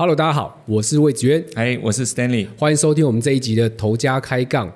[0.00, 4.72] Hello，大家好，我是魏子渊，哎，我是 Stanley，欢迎收听我们这一集的头家开杠。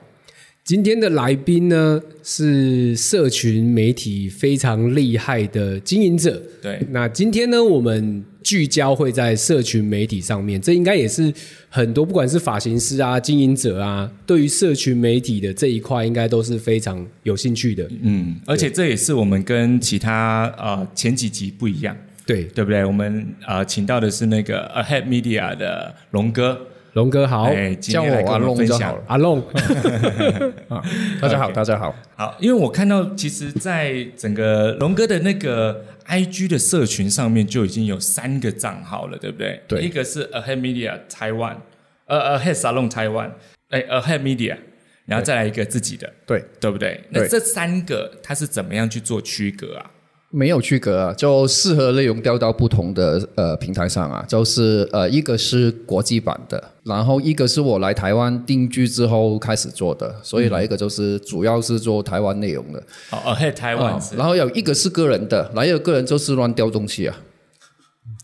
[0.65, 6.43] 今天的来宾呢是社群媒体非常厉害的经营者。
[6.61, 11.33] 对，那今天呢，我们聚焦会在社群媒体上面，这应该也是
[11.69, 17.89] 很多不管是发型师啊、经营者啊，对于社群媒体的这一块，应该都是非常有兴趣的。
[18.01, 21.97] 嗯，而且这也是我们跟其他呃前几集不一样，
[22.27, 22.85] 对对不对？
[22.85, 26.69] 我们呃请到的是那个 Ahead Media 的龙哥。
[26.95, 29.03] 龙哥好，哎，叫我阿龙就好了。
[29.07, 29.43] 阿龙，
[31.23, 31.95] 大家好，大家好。
[32.17, 39.63] 好，因为我看到，其实，在整个龙哥的那个 IG 的社群上面，就已经有三个账号了，对不对？
[39.67, 39.81] 对。
[39.81, 41.57] 一个是 Ahead Media Taiwan，
[42.05, 43.31] 呃，Ahead Salon Taiwan，
[43.71, 44.59] 哎，Ahead Media，
[45.07, 47.03] 然后再来一个自己的，对，对不对？
[47.09, 49.91] 那这三个它是怎么样去做区隔啊？
[50.35, 62.83] 没有区隔啊，就适合内容调到不同的呃平台上啊，就是呃一个是国际版的，然后一个是我来台湾定居之后开始做的，所以来一个就是主要是做台湾内容的。
[63.11, 64.01] 哦，嘿，台湾。
[64.17, 67.15] 然后有一个是个人的，来一个个人就是乱调东西啊。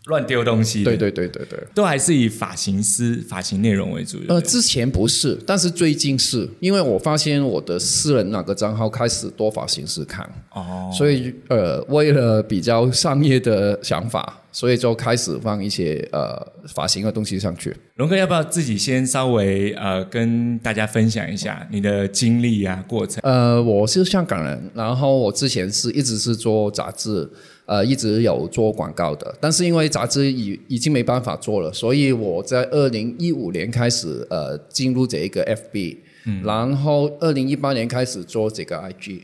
[0.09, 4.17] 乱丢东西，对对对对对，都还是以发型师发型内容为主。
[4.27, 17.75] 呃，之前不是，但是最近是因为我发现我的私人那个账号开始多发型师看，哦，所以呃，为了比较商业的想法，所以就开始放一些呃发型的东西上去。
[17.95, 23.19] 龙哥，要不要自己先稍微呃跟大家分享一下你的经历啊过程？
[23.23, 27.29] 呃，我是香港人，然后我之前是一直是做杂志。
[27.69, 39.19] 呃，一直有做广告的，但是因为杂志已已经没办法做了，所以我在二零一五年开始呃进入这一个 FB，嗯，然后二零一八年开始做这个 IG，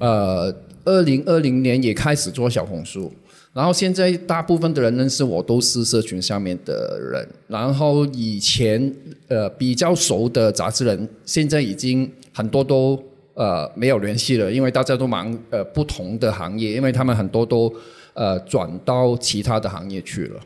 [0.00, 0.52] 呃，
[0.84, 3.12] 二零二零年也开始做小红书，
[3.52, 8.92] 然后现在大部分的人认识我都是社群上面的人，然后以前
[9.28, 13.00] 呃比较熟的杂志人，现在已经很多都。
[13.34, 17.72] 呃，没有联系了，因为大家都忙呃不同的行业，因为他们很多都
[18.14, 20.40] 呃转到其他的行业去了。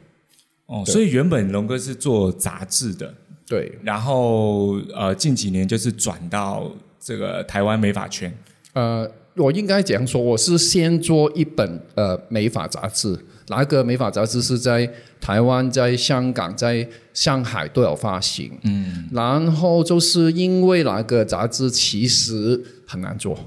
[0.67, 3.15] 哦，所以原本龙哥是做杂志的，
[3.47, 8.33] 对，然后呃近几年就是转到这个台湾美发圈。
[8.73, 13.19] 呃，我应该这样说，我是先做一本呃美发杂志。
[13.49, 14.89] 哪个美发杂志是在
[15.21, 18.53] 台湾、在香港、在上海都有发行？
[18.63, 23.39] 嗯，然后就是因为那个杂志其实很难做，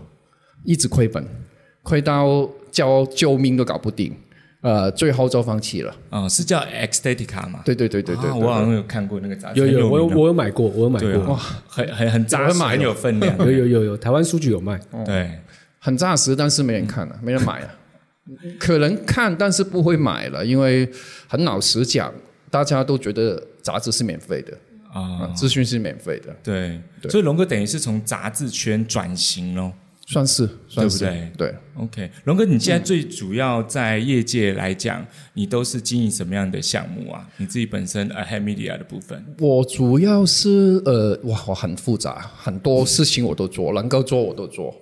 [0.63, 1.25] 一直亏本，
[1.83, 4.15] 亏到叫救命都搞不定，
[4.61, 5.95] 呃，最后就放弃了。
[6.09, 7.61] 啊，是叫 Ecstatica 吗？
[7.63, 15.31] 对对对对对，我好像有看过那个杂志，有有我有我有买过，我有买过，哇，很很很扎实，很有分量， 有有有有，台湾书局有卖，对，
[15.79, 17.75] 很扎实，但是没人看了，没人买啊。
[18.59, 20.87] 可能看，但是不会买了，因为
[21.27, 22.13] 很老实讲，
[22.49, 24.55] 大家都觉得杂志是免费的
[24.93, 26.33] 啊，资讯是免费的。
[26.43, 29.73] 对，所以龙哥等于是从杂志圈转型喽，
[30.05, 31.31] 算是，对不对？
[31.35, 37.27] 对，OK，龙哥，你现在最主要在业界来讲，你都是经营什么样的项目啊？
[37.37, 44.75] 你自己本身 Ahead Media 的部分，我主要是呃，哇，我很复杂，很多事情我都做，能够做我都做，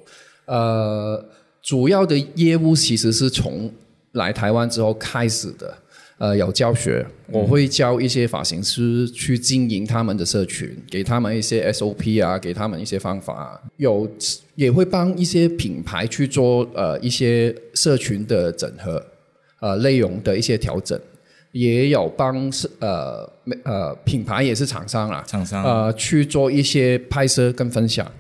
[0.46, 1.26] 呃。
[1.70, 3.72] 主要的业务其实是从
[4.14, 5.78] 来台湾之后开始的，
[6.18, 14.10] 呃，有教学，我会教一些发型师去经营他们的社群，给他们一些 SOP 啊，给他们一些方法，有
[14.56, 19.06] 也会帮一些品牌去做呃一些社群的整合，
[19.60, 21.00] 呃，内容的一些调整，
[21.52, 23.32] 也有帮是呃
[23.64, 28.12] 呃品牌也是厂商啦，厂商呃去做一些拍摄跟分享，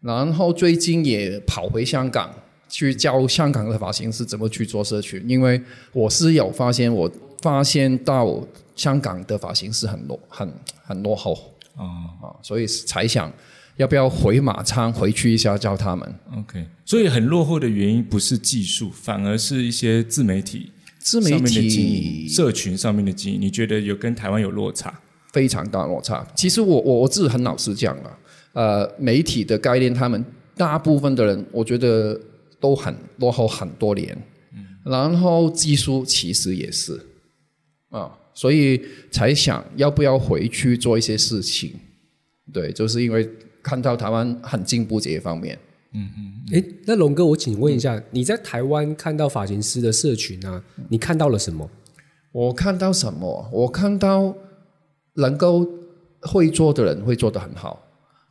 [0.00, 2.34] 然后最近也跑回香港。
[2.70, 5.60] 去教香港的发型师怎么去做社群，因为
[5.92, 7.10] 我是有发现，我
[7.42, 8.40] 发现到
[8.76, 10.50] 香港的发型师很落很
[10.84, 11.84] 很落后啊
[12.22, 13.30] 啊，所以才想
[13.76, 16.14] 要不要回马仓回去一下教他们。
[16.36, 20.70] OK，所以很落后的原因不是技术，反而是一些自媒体、
[21.00, 23.40] 自媒体社群上面的经营。
[23.40, 24.94] 你觉得有跟台湾有落差？
[25.32, 26.24] 非常大落差。
[26.36, 28.18] 其实我我我自己很老实讲了，
[28.52, 30.24] 呃，媒体的概念，他们
[30.56, 32.20] 大部分的人，我觉得。
[32.60, 34.16] 都很落后很多年，
[34.84, 37.00] 然后技术其实也是
[37.88, 38.80] 啊，所以
[39.10, 41.72] 才想要不要回去做一些事情，
[42.52, 43.28] 对，就是因为
[43.62, 45.58] 看到台湾很进步这一方面。
[45.92, 51.68] 嗯嗯，哎，那龙哥，我请问一下，你在台湾看到发型师的社群啊，你看到了什么？
[52.30, 53.48] 我看到什么？
[53.50, 54.34] 我看到
[55.14, 55.66] 能够
[56.20, 57.82] 会做的人会做得很好，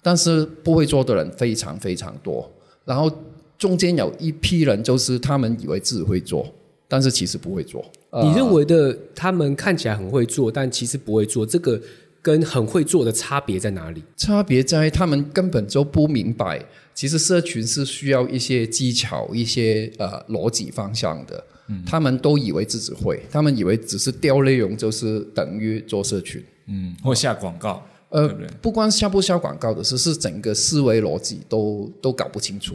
[0.01, 2.49] 但是不会做的人非常非常多，
[2.85, 3.11] 然后。
[3.59, 6.51] 中间有一批人，就是他们以为自己会做，
[6.87, 7.85] 但是其实不会做。
[8.09, 11.79] 呃你认为的他们看起来很会做，但其实不会做，这个
[12.21, 14.01] 跟很会做的差别在哪里？
[14.17, 16.65] 差别在他们根本就不明白，
[16.95, 21.43] 其实社群是需要一些技巧、一些呃逻辑方向的。
[21.85, 26.43] 他们都以为自己会，他们以为只是调内容就是等于做社群。
[26.65, 28.49] 嗯，或下广告，呃对不对？
[28.59, 32.73] 不光下不下广告的事，是整个思维逻辑都都搞不清楚。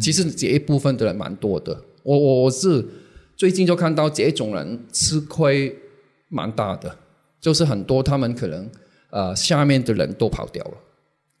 [0.00, 2.84] 其实这一部分的人蛮多的，我我我是
[3.36, 5.74] 最近就看到这种人吃亏
[6.28, 6.94] 蛮大的，
[7.40, 8.68] 就是很多他们可能
[9.10, 10.72] 呃下面的人都跑掉了，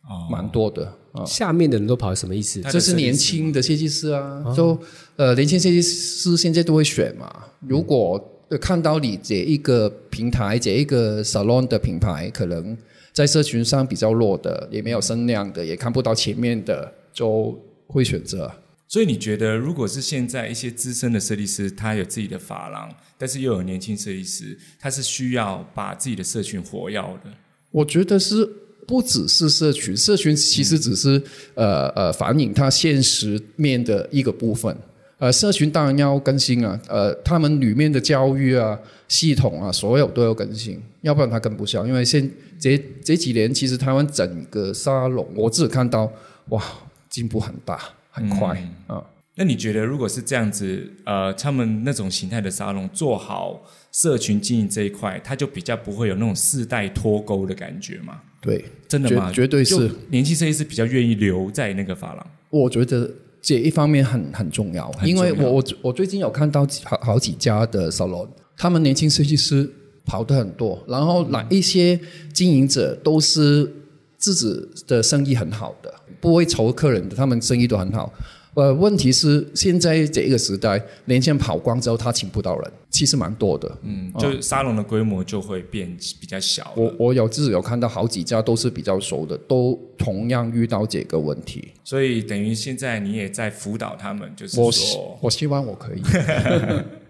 [0.08, 1.24] 哦，蛮多的啊。
[1.26, 2.60] 下面的人都跑什么意思？
[2.62, 4.78] 他的这是年轻的设计师啊，就
[5.16, 7.30] 呃年轻设计师现在都会选嘛。
[7.60, 8.18] 如果
[8.48, 12.76] 呃看到你这一个平台、这一个 salon 的品牌，可能
[13.12, 18.52] 在社群上比较弱的，也没有声量的，也看不到前面的，就会选择。
[18.86, 22.88] 所以你觉得，如果是现在一些资深的设计师，他有自己的发廊，
[23.18, 27.30] 但是又有年轻设计师，他是需要把自己的社群活跃的。
[27.70, 28.48] 我觉得是
[28.86, 34.74] 不只是社群，社群其实只是、呃呃反映他现实面的一个部分。
[35.18, 41.86] 呃，社群当然要更新啊，呃，他们里面的教育啊、系统啊，所有都要更新，要不然它跟不上。
[41.86, 46.10] 因为现这这几年，其实台湾整个沙龙，我自己看到，
[46.50, 46.62] 哇，
[47.08, 49.04] 进步很大，很快啊。
[49.34, 53.62] 那你觉得，如果是这样子，呃，他们那种形态的沙龙做好
[53.92, 58.20] 社群经营这一块，它就比较不会有那种世代脱钩的感觉吗？
[58.40, 59.30] 对，真的吗？
[59.30, 62.26] 绝绝对是年轻设计师比较愿意留在那个发廊。
[62.50, 63.08] 我觉得
[63.40, 69.70] 这一方面很很重要，很重要因为我我我最近有看到好好几家的 salon，他们年轻设计师
[70.04, 71.98] 跑的很多，然后哪一些
[72.32, 73.72] 经营者都是
[74.16, 78.12] 自己的生意很好的，不会愁客人的，他们生意都很好。
[78.54, 83.78] 呃，问题是现在这一个时代，年轻人跑光之后，他请不到人，其实蛮多的。
[83.82, 86.72] 嗯，就沙龙的规模就会变比较小了。
[86.74, 91.68] 我我有自己有看到好几家都是比较熟的，都同样遇到这个问题。
[91.84, 96.02] 所以等于现在你也在辅导他们，就是说，我希望我可以。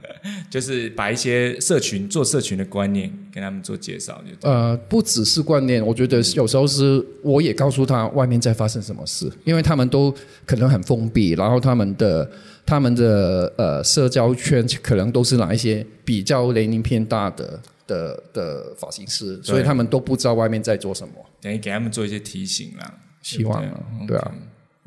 [0.50, 12.30] 就是把一些社群做社群的观念跟他们做介绍，就呃，不只是观念，我觉得有时候是我也告诉他外面在发生什么事，因为他们都可能很封闭，然后他们的
[12.66, 21.14] 他们的呃社交圈可能都是哪一些比较年龄偏大的的的发型师，所以他们都不知道外面在做什么。
[21.40, 22.94] 等于给他们做一些提醒啦。
[23.20, 24.32] 希望啊，对啊，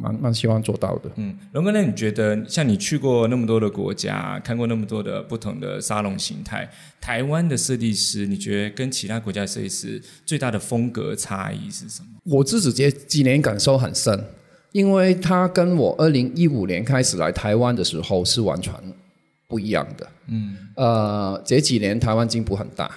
[0.02, 1.12] 蛮蛮希望做到的。
[1.16, 6.70] 嗯，龙哥，那你觉得像你去过那么多的国家，看过那么多的不同的沙龙形态，
[7.00, 12.08] 台湾的设计师，你觉得跟其他国家的设计师最大的风格差异是什么？
[12.24, 14.26] 我自己这几年感受很深，
[14.72, 18.74] 因为他跟我二零一五年开始来台湾的时候是完全
[19.48, 20.10] 不一样的。
[20.28, 22.90] 嗯，呃，这几年台湾进步很大，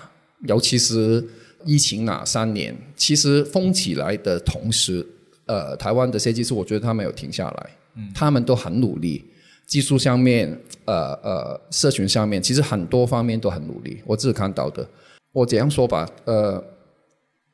[0.47, 1.25] 尤其是
[1.65, 5.05] 疫情那三年，其实封起来的同时，
[5.47, 9.25] 呃，台湾的设计师，我觉得他们有停下来，嗯，他们都很努力。
[9.67, 10.47] 技术上面，
[10.85, 14.03] 呃呃，社群上面，其实很多方面都很努力。
[14.05, 14.87] 我自己看到的，
[15.33, 16.63] 我这样说吧，呃，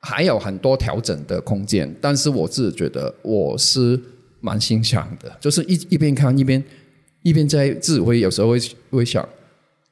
[0.01, 3.99] 还有很多调整的空间，但是我自己觉得我是
[4.41, 6.63] 蛮欣赏的，就是一一边看一边
[7.23, 8.59] 一边在自己会有时候会
[8.91, 9.27] 会想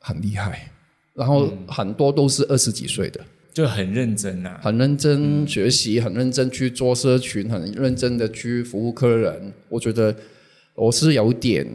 [0.01, 0.69] 很厉害，
[1.15, 3.21] 然后很多都是二十几岁的，
[3.59, 4.61] 就很认真啊。
[4.63, 9.53] 很认真学习，很认真去做社群，很认真的去服务客人。
[9.69, 10.15] 我觉得
[10.77, 11.67] 我是有点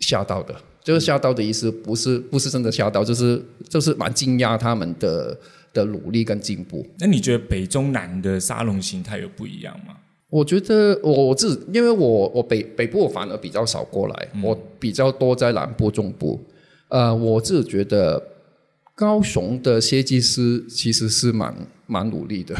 [0.00, 5.38] 吓到的，就是吓到的意思不是不是真的吓到，就是就是蛮惊讶他们的
[5.72, 6.84] 的努力跟进步。
[6.98, 9.94] 那你觉得北中南的沙龙形态有不一样吗？
[10.28, 16.44] 我觉得我我自因为我我北北部我反而比较少过来，我比较多在南部中部。
[16.88, 18.20] 呃，我自己觉得
[18.96, 21.54] 高雄的设计师其实是蛮
[21.86, 22.56] 蛮努力的，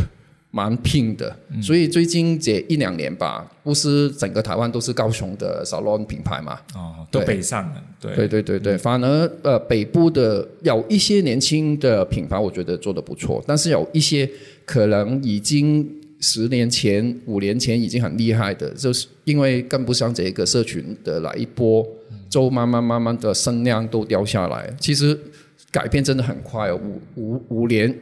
[0.50, 1.34] 蛮拼的。
[1.62, 6.60] 所以最近这一两年吧，不是整个台湾都是高雄的 salon 品牌嘛？
[6.74, 14.30] 哦，都北上了，对对对对对，反而呃北部的有一些年轻的品牌，我觉得做的不错，但是有一些
[14.66, 15.90] 可能已经
[16.20, 21.82] 十年前、五年前已经很厉害的，就是因为跟不上这个社群的来一波，
[22.28, 24.70] 就慢慢慢慢的声量都掉下来。
[24.78, 25.18] 其实
[25.76, 27.94] 改变真的很快哦，五五五年。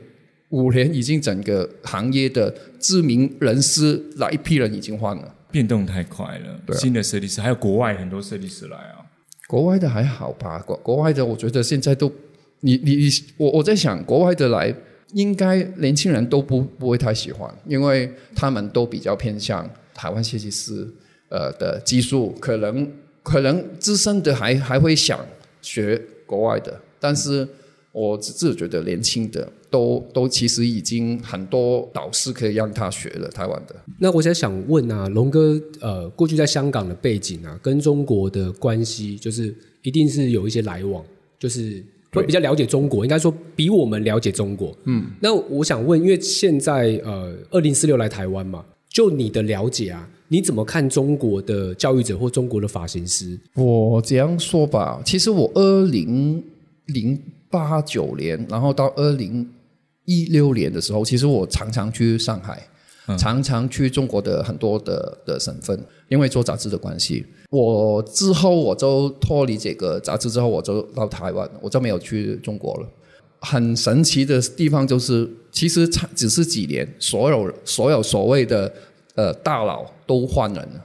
[0.50, 6.60] 五年已经整个行业的知名人士来一批人已经换了，变动太快了。
[6.64, 9.02] 对啊新的设计师还有国外很多设计师来啊。
[9.48, 10.60] 国外的还好吧？
[10.60, 12.12] 国国外的，我觉得现在都，
[12.60, 14.72] 你你你，我我在想，国外的来，
[15.14, 20.86] 应该年轻人都不不会太喜欢，因为他们都比较偏向台湾设计师
[21.30, 22.88] 呃的技术，可能
[23.24, 25.18] 可能资深的还还会想
[25.60, 27.48] 学国外的，但是
[27.94, 33.76] 我自自觉得年轻的都都其实已经很多导师可以让他学了台湾的。
[34.00, 41.04] 那我想想问啊，龙哥，呃，过去在香港的背景啊，跟中国的关系，就是一定是有一些来往，
[41.38, 44.76] 就是会比较了解中国，应该说比我们了解中国。
[44.86, 53.38] 嗯，那我想问，因为现在呃，二零四六来台湾嘛，就你的了解啊，你怎么看中国的教育者或中国的发型师？
[53.54, 56.42] 我这样说吧，其实我二零
[56.86, 57.16] 零
[57.54, 59.48] 八九年，然后到二零
[60.06, 62.60] 一六年的时候，其实我常常去上海，
[63.16, 67.24] 常常去中国的很多的的省份，因为做杂志的关系。
[67.50, 72.88] 我之后我就脱离这个杂志之后，我就到台湾，我就没有去中国了。
[73.38, 78.72] 很神奇的地方就是，其实才只是几年，所有所有所谓的
[79.14, 80.78] 呃大佬都换人了。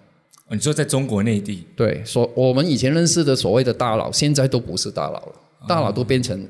[0.50, 5.36] 哦你说在中国内地，对，所我们以前认识的所谓的大佬，现在都不是大佬了，
[5.68, 6.48] 大佬都变成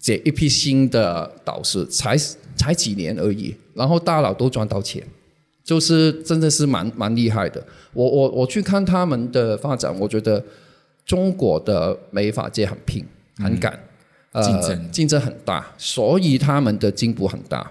[0.00, 2.16] 这一批新的导师，才
[2.56, 5.02] 才几年而已，然后大佬都赚到钱，
[5.64, 7.64] 就是真的是蛮蛮厉害的。
[7.92, 10.44] 我我我去看他们的发展，我觉得
[11.04, 13.04] 中国的美发界很拼，
[13.38, 13.78] 很赶，
[14.32, 17.70] 呃，竞争竞争很大，所以他们的进步很大。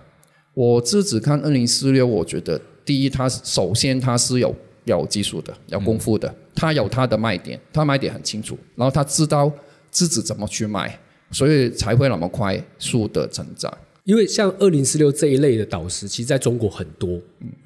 [0.54, 4.56] 我自己看二零四六，我觉得第一，它首先它是有
[4.86, 9.52] 有技术的，有功夫的，它有它的卖点，它卖点很清楚，然后他知道
[9.92, 11.00] 自己怎么去卖，
[11.32, 13.76] 所以才会那么快速的成长。
[14.04, 17.20] 因为像二零四六这一类的导师，其实在中国很多，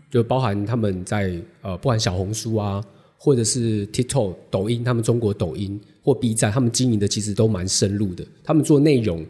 [0.10, 2.84] 就包含他们在呃，不管小红书啊，
[3.18, 8.26] 或者是 TikTok、抖音，他们中国抖音或 B 站，他们经营的其实都蛮深入的。
[8.44, 9.24] 他们做内容，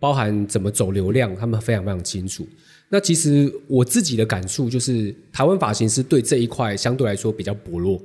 [0.00, 2.44] 包含怎么走流量，他们非常非常清楚。
[2.88, 8.00] 那其实我自己的感触就是，台湾发型师对这一块相对来说比较薄弱。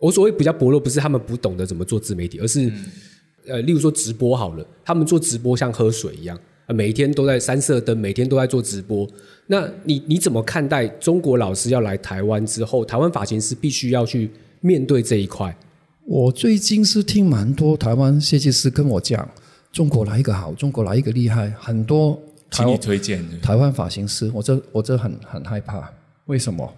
[0.00, 2.68] 我所谓比较薄弱，不是他们不懂得怎么做自媒体，而是、
[3.46, 9.08] 呃，例如说直播好了，他们做直播像喝水一样，呃每一天都在三色灯，每天都在做直播。
[9.46, 14.30] 那你你怎么看待中国老师要来台湾之后，台湾发型师必须要去
[14.60, 15.56] 面对这一块？
[16.04, 19.28] 我最近是听蛮多台湾设计师跟我讲，
[19.72, 22.14] 中国哪一个好，中国哪一个厉害，很多
[22.50, 23.24] 台请你推荐。
[23.40, 25.92] 台湾发型师，我这我这很很害怕，
[26.26, 26.72] 为什么？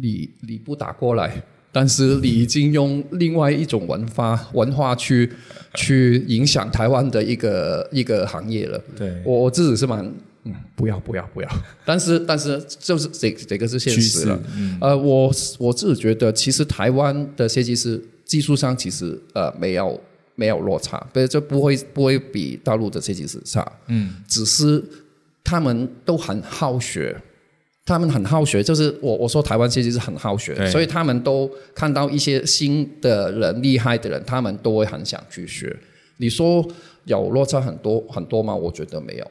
[0.00, 1.42] 你你不打过来，
[1.72, 5.32] 但是你已经用另外一种文化文化去
[5.74, 8.78] 去影响台湾的一个一个行业了。
[8.96, 10.04] 对我我自己是蛮
[10.44, 11.48] 嗯，不要不要不要，
[11.86, 14.40] 但是但是就是这这个是现实了。
[14.80, 19.98] 呃，我我自己觉得，其实台湾的设计师技术上其实呃没有
[20.34, 23.64] 没有落差，不是这不会不会比大陆的设计师差。
[23.86, 24.82] 嗯，只是
[25.44, 27.16] 他们都很好学。
[27.84, 35.76] 他们很好学，就是我我说台湾其实是很好学，所以他们都看到一些新的人、厉害的人，他们都会很想去学。
[36.18, 36.64] 你说
[37.04, 38.54] 有落差很多很多吗？
[38.54, 39.26] 我觉得没有。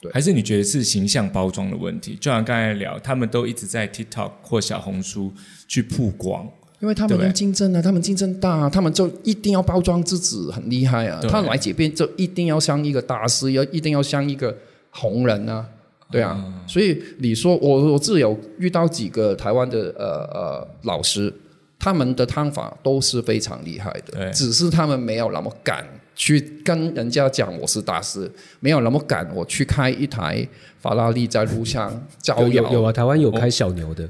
[0.00, 2.14] 对还是你觉得是形象包装的问题？
[2.20, 5.32] 就像刚才聊，他们都一直在 TikTok 或小红书
[5.66, 11.18] 去曝光，因为他们对要竞争啊，他们竞争大、啊，他们就一定要包装自己很厉害啊。
[11.20, 14.56] 对他来这边就一定要像一个大师，要一定要像一个
[14.90, 15.66] 红人啊，
[16.10, 16.36] 对啊。
[16.38, 21.32] 嗯所以你说我我自有遇到几个台湾的呃呃老师，
[21.78, 25.82] 他们的汤法都是非常厉害对的，只是他们没有那么敢
[26.14, 30.46] 去跟人家讲我是大师，没有那么敢我去开一台
[30.78, 32.70] 法拉利在路上招摇。
[32.70, 34.08] 有啊，台湾有开小牛的，哦，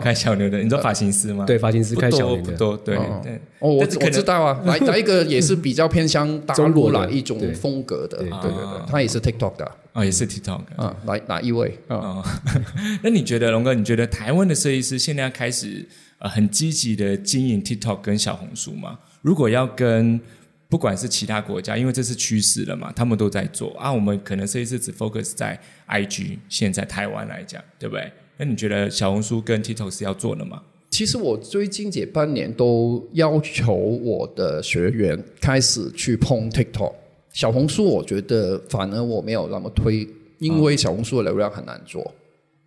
[0.00, 1.44] 开小牛的，你知道发型师吗？
[1.46, 2.42] 对，发型师不开小牛的。
[2.56, 3.34] 多不多，对哦对。
[3.60, 10.60] 哦，我我知道啊， 哪哪一个也是比较偏向大陆中国的哪一种对风格的，对对对他也是 TikTok 的啊，也是 TikTok。
[10.76, 11.96] 啊，哪哪一位啊？
[11.96, 12.24] 哦，
[13.02, 13.72] 那你觉得龙哥？
[13.72, 15.86] 你觉得台湾的设计师现在要开始
[16.18, 18.98] 呃很积极的经营 TikTok 跟小红书吗？
[19.22, 20.20] 如果要跟
[20.68, 25.58] 不管是其他国家，因为这是趋势了嘛，他们都在做啊，我们可能设计师只 focus 在
[25.88, 28.12] IG，现在台湾来讲，对不对？
[28.42, 30.62] 那你觉得小红书跟 TikTok 是要做的吗？
[30.88, 36.94] 其实我最近这半年都要求我的学员开始去碰 TikTok、
[37.34, 42.14] 小红书，我觉得反而我没有那么推，因为小红书的流量很难做。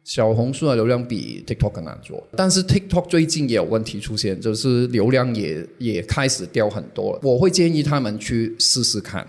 [0.03, 7.19] 小红书的流量比 TikTok 更难做，但是 TikTok 最近也有问题出现，就是流量也也开始掉很多了。
[7.23, 9.25] 我会建议他们去试试看，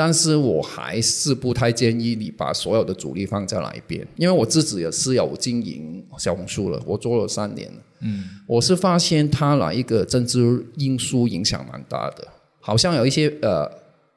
[0.00, 7.78] 但是我还是不太建议你把所有的主力放在哪一边，因为我自己也是有经营小红书了，我做了三年了。
[8.02, 12.28] 嗯，我是发现它哪一个政治因素影响蛮大的，
[12.60, 13.68] 好像有一些呃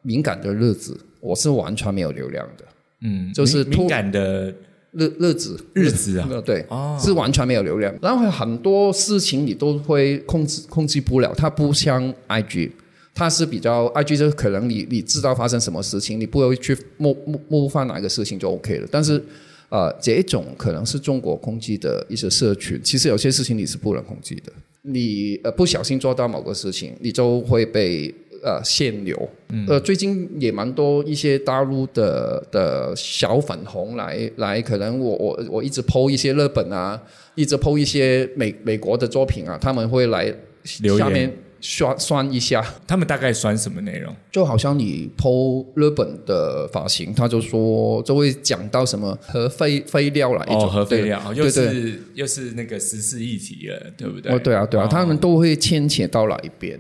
[0.04, 2.66] 敏感的日子，我是完全没有流量的。
[3.02, 4.54] 嗯，就是突敏敏感的
[4.92, 7.92] 日日子日子啊，呃， 对，哦是完全没有流量。
[8.00, 12.70] 然后很多事情你都会控制控制不了，它不像 IG，
[13.14, 18.88] 它是比较 IG 就可能你你知道发生什么事情，你不会去冒冒冒犯哪个事情就 OK 了。
[18.92, 19.22] 但是
[19.70, 24.52] 呃，这一种可能是中国控制的一些社群，其实有些事情你是不能控制的。
[24.82, 28.14] 你呃不小心做到某个事情，你就会被
[28.44, 29.30] 呃限流。
[29.68, 37.02] 呃，最近也蛮多一些大陆的的小粉红来来，可能我我我一直 PO 一些日本啊，
[37.36, 40.34] 一直 PO 一些美美国的作品啊，他们会来
[40.82, 42.66] 留言下面刷酸一下。
[42.86, 44.14] 他们大概酸什么内容？
[44.32, 54.34] 就好像你 PO 日本的发型，他就说就会讲到什么核废废料啦，一种哦，核废料又是又是那个时事议题了，对不对？
[54.34, 56.80] 哦，对啊，对啊，哦他们都会牵扯到哪一边？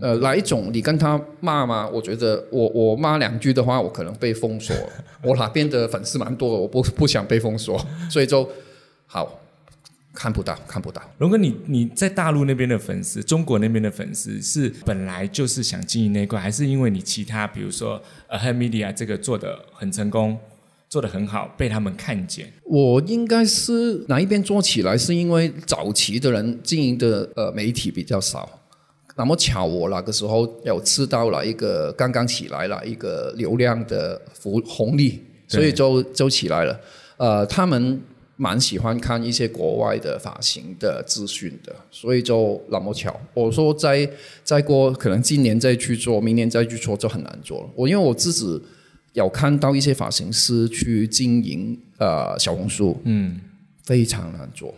[0.00, 1.88] 呃，哪一种你跟他骂吗？
[1.88, 4.74] 我觉得我我骂两句的话，我可能被封锁。
[5.22, 8.48] 我哪边的粉丝蛮多的，我不不想被封锁，所以就
[9.06, 9.38] 好
[10.14, 11.02] 看不到，看不到。
[11.18, 20.38] 龙哥，你你在大陆那边的粉丝，中国那边的粉丝是本来就是想经营那一块，还是因为你其他，比如说呃 h e Media 这个做的很成功，
[20.88, 22.52] 做的很好，被他们看见？
[22.64, 28.48] 我应该是哪一边做起来，是因为早期的人经营的呃媒体比较少。
[29.14, 36.80] 那么巧，我那个时候有吃到了一个刚刚起来了一个流量的福红利，所以就就起来了。
[37.18, 38.00] 呃，他们
[38.36, 43.20] 蛮喜欢看一些国外的发型的资讯的，所以就那么巧。
[43.34, 44.08] 我说再
[44.42, 47.70] 再过可能今年再去做，明年再去做就很难做了。
[47.74, 48.60] 我因为我自己
[49.12, 53.38] 有看到一些发型师去经营呃小红书，嗯，
[53.84, 54.74] 非常难做。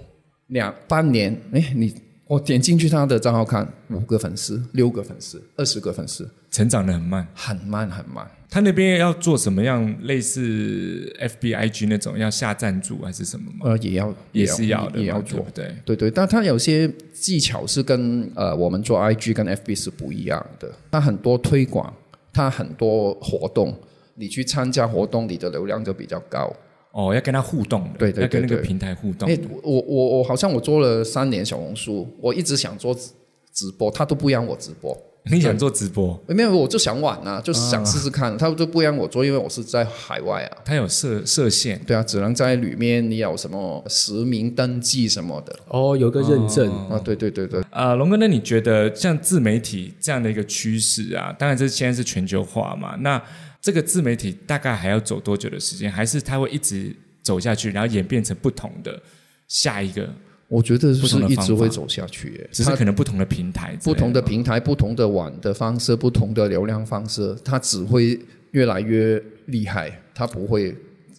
[0.48, 1.94] 两半年，哎，你
[2.26, 7.26] 我点进去他的账号看，五个粉丝、六个粉丝、二十个粉丝，成长的很慢。
[7.34, 8.24] 很慢很慢。
[8.48, 13.58] 他那边要做什么样类似 FBIG 那种要下赞助还是什么吗？
[13.64, 15.50] 呃，也要也是要也要做对不。
[15.50, 15.76] 对？
[15.84, 20.70] 对对，但他有些技巧是跟呃我们做 IG 跟 FB 是不一样的。
[20.92, 21.92] 他很多推广，
[22.32, 23.76] 他很多活动，
[24.14, 26.54] 你去参加活动，你的流量就比较高。
[26.92, 33.10] 哦，要跟他互动对，对对要跟那个平台互动哎。，我我我好像我做了三年小红书，我一直想做直
[33.52, 34.96] 直播，他都不让我直播。
[35.32, 40.58] 你想做直播，没有，我就想玩啊，就是想试试看，他就不让我做，因为我是在海外啊。
[40.66, 46.98] 他有设设限，对啊，只能在里面你有什么实名登记什么的哦，有个认证，啊。
[46.98, 53.22] 对对对对，呃，龙哥，那你觉得像自媒体这样的一个趋势啊，当然这现在是全球化嘛，那
[53.62, 55.90] 这个自媒体大概还要走多久的时间？
[55.90, 59.00] 还是它会一直走下去，然后演变成不同的
[59.48, 60.06] 下一个，
[60.48, 62.48] 我觉得是一直会走下去耶。
[62.52, 68.18] 只是它可能不同的平台不同的平台、不同的网的方式、不同的流量方式，它只会
[68.52, 70.74] 越来越厉害，它不会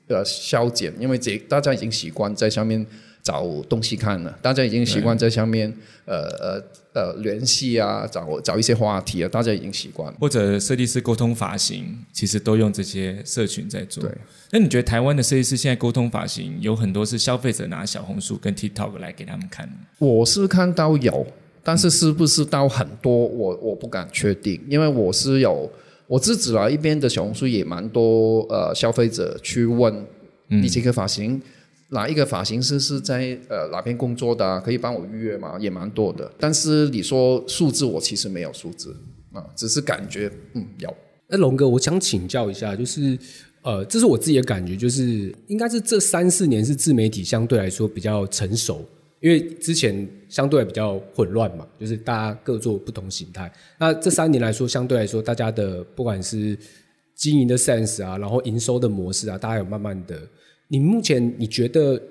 [0.08, 2.86] 呃消减，因为这大家已经习惯在上面
[3.26, 5.68] 找东西看了，大家已经习惯在上面
[6.06, 10.18] 呃呃呃联系啊，找找一些话题啊，大家已经习惯了。
[10.20, 14.04] 或者设计师沟通发型，其实都用这些社群在做。
[14.04, 14.12] 对，
[14.52, 19.68] 那你觉得台湾的设计师现在沟通发型有很多是消费者拿小红书跟 TikTok 来给他们看？
[19.98, 21.26] 我是看到有，
[21.64, 25.68] 但是是不是到很多，我我不敢确定，因为我是有
[26.06, 30.06] 我自己啦，一边的小红书也蛮多呃消费者去问，
[30.48, 31.42] 你这个发型。
[31.89, 34.60] 哪一个发型师是在呃哪边工作的、啊？
[34.60, 35.56] 可以帮我预约吗？
[35.60, 36.32] 也蛮多的。
[36.39, 38.95] 但是你说数字，我其实没有数字
[39.32, 40.91] 啊，只是感觉嗯有。
[41.28, 43.17] 那龙哥，我想请教一下，就是
[43.62, 48.84] 呃，这是我自己的感觉，就是应该是这三四年是自媒体相对来说比较成熟，
[49.19, 53.52] 因为之前相对比较混乱嘛，就是大家各做不同形态。
[53.80, 56.58] 那这三年来说，相对来说，大家的不管是
[57.13, 60.19] 经营的 sense 啊，然后营收的模式啊，大家有慢慢的。
[60.67, 62.01] 你目前你觉得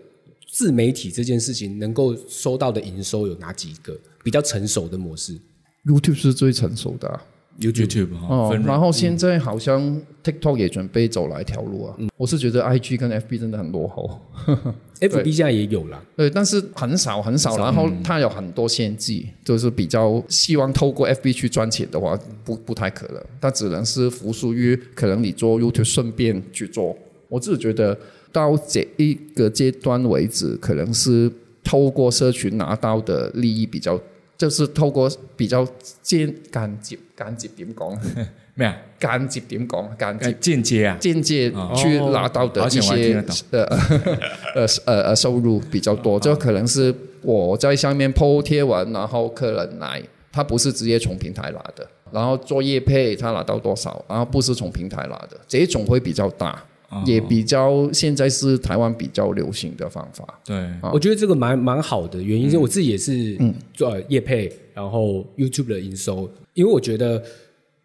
[0.46, 5.36] 自媒体这件事情能够收到的营收有哪几个比较成熟的模式
[5.84, 7.22] YouTube 是最成熟的、啊、
[7.60, 11.96] YouTube 哈、哦然后现在好像 TikTok 也准备走哪一条路啊？
[12.16, 14.20] 我是觉得 IG 跟 FB 真的很落后。
[15.00, 26.96] FB 现在也有了，对，但是很少很少，然后它有很多限制，就是比较希望透过 FB 去赚钱的话，不不太可能，它只能是服输于可能你做 YouTube 顺便去做。
[27.28, 27.98] 我自己觉得
[28.34, 31.30] 到这一个阶段为止，可能是
[31.62, 33.96] 透过社群拿到的利益比较，
[34.36, 35.64] 就是透过比较
[36.02, 37.96] 间間接間接點講？
[38.56, 38.76] 咩啊？
[38.98, 39.96] 間接點講？
[39.96, 40.38] 間呃接。
[40.40, 43.62] 间接啊，间接去拿到的一些呃
[44.56, 46.92] 呃呃呃收入比较多，就可能是
[47.22, 56.62] 我在上面 PO 贴文，然后客人来，他不是直接从平台拿的，然后做业配他拿到多少，然后不是从平台拿的，这一种会比较大，
[57.04, 60.40] 也比较现在是台湾比较流行的方法。
[60.44, 63.38] 对，我觉得这个蛮蛮好的，原因是我自己也是
[63.72, 67.22] 做业配，然后 YouTube 的营收，因为我觉得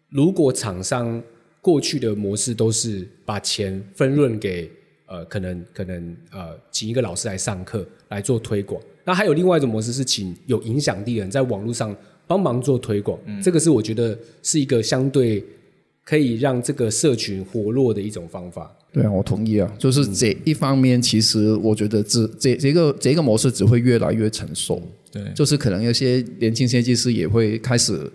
[0.08, 1.22] 如果厂商
[1.60, 4.70] 过去的模式都是把钱分润给
[5.06, 8.80] 呃，可能可能呃，请一个老师来上课来做推广。
[9.04, 11.94] 那还有另外一种模式是请有影响力的人在网络上
[12.26, 15.44] 帮忙做推广，这个是我觉得是一个相对
[16.04, 18.70] 可以让这个社群活络的一种方法。
[18.92, 19.72] 对啊，我同意啊。
[19.78, 24.82] 就是这一方面，其实我觉得这这这个这个模式只会越来越成熟。
[25.12, 28.10] 对，就是可能有些年轻设计师也会开始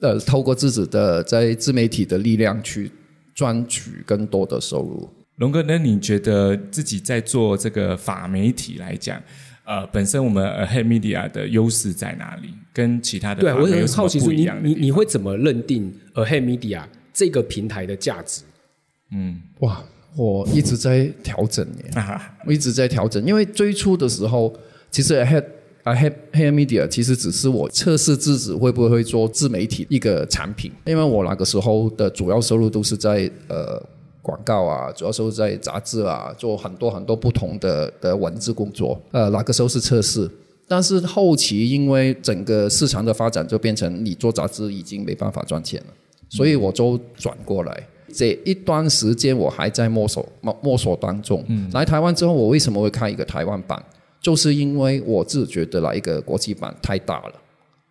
[0.00, 2.90] 呃，透过自己的在自媒体的力量去
[3.34, 5.08] 赚取更多的收入。
[5.36, 9.20] 龙哥，那你觉得自己在做这个法媒体来讲，
[9.64, 12.48] 呃，本身我们 Ahead Media 的优势在哪里？
[12.72, 18.42] 跟其他的对，我很好奇说，你你你会怎么认定 Ahead Media 这个平台的价值？
[19.12, 19.82] 嗯哇，
[20.16, 21.90] 我一直在调整耶。
[21.94, 24.52] 啊，我一直在调整，因为最初的时候，
[24.90, 25.44] 其实 I had
[25.82, 33.82] I had Hair Media 其实只是我测试自己会不会做自媒体一个产品，因为我那个时候的主要收入都是在呃
[34.22, 40.30] 广告啊，主要收入在杂志啊，做很多很多不同的的文字工作，呃，那个时候是测试。
[40.68, 45.86] 但是后期因为整个市场的发展，就变成你做杂志已经没办法赚钱了，
[46.30, 47.86] 所以我就转过来。
[48.12, 51.44] 这一段时间我还在摸索摸摸索当中。
[51.72, 53.80] 来台湾之后，我为什么会开一个台湾版？
[54.20, 57.34] 就是因为我自己觉得来一个国际版太大了，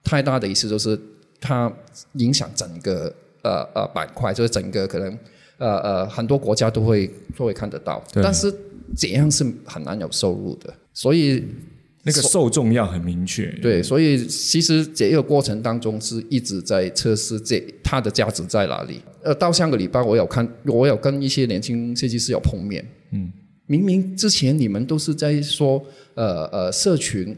[0.04, 1.00] 太大的意思就是
[1.40, 1.72] 它
[2.14, 5.18] 影响整个呃呃板块，就是整个可能
[5.58, 8.54] 呃呃很多国家都会都会看得到，但是
[8.98, 11.44] 这样是很难有收入的，所以
[12.04, 13.48] 那个受众要很明确。
[13.62, 19.02] 对，所以其实这个过程当中是一直在测试这它的价值在哪里。
[19.22, 22.86] 呃，到上个礼拜我有看，我有跟一些年轻设计师有碰面。
[23.12, 23.32] 嗯，
[23.66, 25.84] 明明之前你们都是在说，
[26.16, 27.36] 呃呃，社群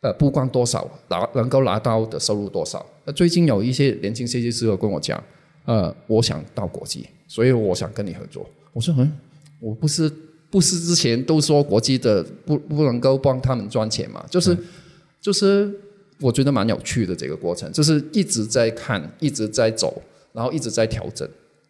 [0.00, 2.84] 呃曝光多少，拿能够拿到的收入多少。
[3.04, 5.22] 呃，最近有一些年轻设计师有跟我讲，
[5.64, 8.44] 呃，我想到国际，所以我想跟你合作。
[8.72, 9.12] 我说，嗯，
[9.60, 10.10] 我不是
[10.56, 14.24] 不是之前都说国际的不不能够帮他们赚钱嘛？
[14.30, 14.56] 就是、
[15.20, 15.70] 就是
[16.18, 21.28] 我觉得蛮有趣的这个过程，就是一直在看，一直在走，然后一直在调整。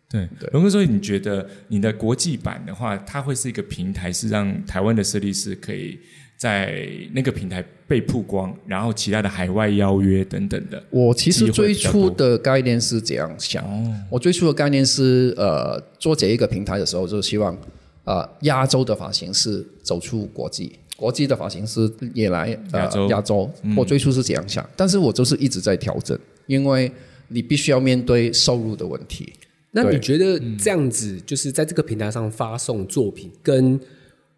[0.09, 5.99] 对，龙哥，所以你觉得你的国际版的话，它会是一个平台，是让台湾的设计师可以
[6.37, 10.81] 在那个平台被曝光，然后其他的海外邀约等等的。
[10.91, 13.65] 我其实最初的概念是这样想，
[14.09, 17.59] 我最初的概念是呃做这一个平台的时候，就是希望
[18.07, 23.51] 呃亚洲的发型师走出国际，国际的发型师也来呃亚洲亚洲。
[23.77, 26.91] 我最初是这样想，但是我就是一直在调整，因为
[27.29, 29.33] 你必须要面对收入的问题。
[29.73, 33.79] 那你觉得这样子，就是在这个平台上发送作品，跟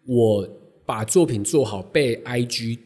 [0.05, 0.49] 我
[0.85, 2.79] 把作品做好被 IG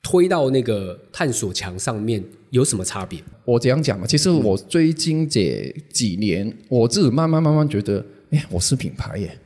[0.00, 3.20] 推到那个探索墙上面有什么差别？
[3.44, 9.38] 我这样讲嘛，其实我最近这几年，我自己慢慢慢慢觉得，哎，我是品牌耶。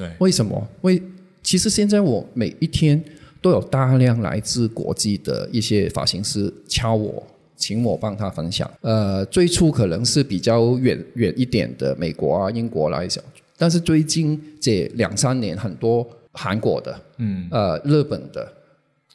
[0.00, 0.66] 对，为什么？
[0.80, 1.02] 为
[1.42, 3.02] 其实现在我每一天
[3.42, 7.22] 都有大量来自国际的一些发型师敲我，
[7.54, 8.70] 请我帮他分享。
[8.80, 13.22] 呃，最初可能是比较远远一点的美国啊、英国来讲，
[13.58, 18.50] 但是最近这两三年，很多韩国的、嗯，呃日本的、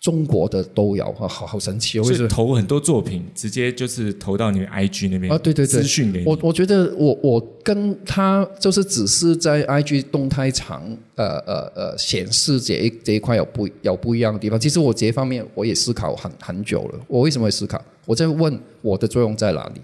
[0.06, 2.04] 中国的都有，好好好神奇哦！
[2.04, 2.18] 为什么？
[2.18, 6.26] 所以投很多作品，直接就是投到你们 IG 那边啊，对对对，资讯给你。
[6.28, 10.84] 我我觉得我我跟他就是只是在 IG 动态场
[11.16, 14.60] 呃呃呃显示这一这一块有不有不一样的地方。
[14.60, 17.00] 其实我这一方面我也思考很很久了。
[17.08, 17.82] 我为什么会思考？
[18.06, 19.82] 我在问我的作用在哪里？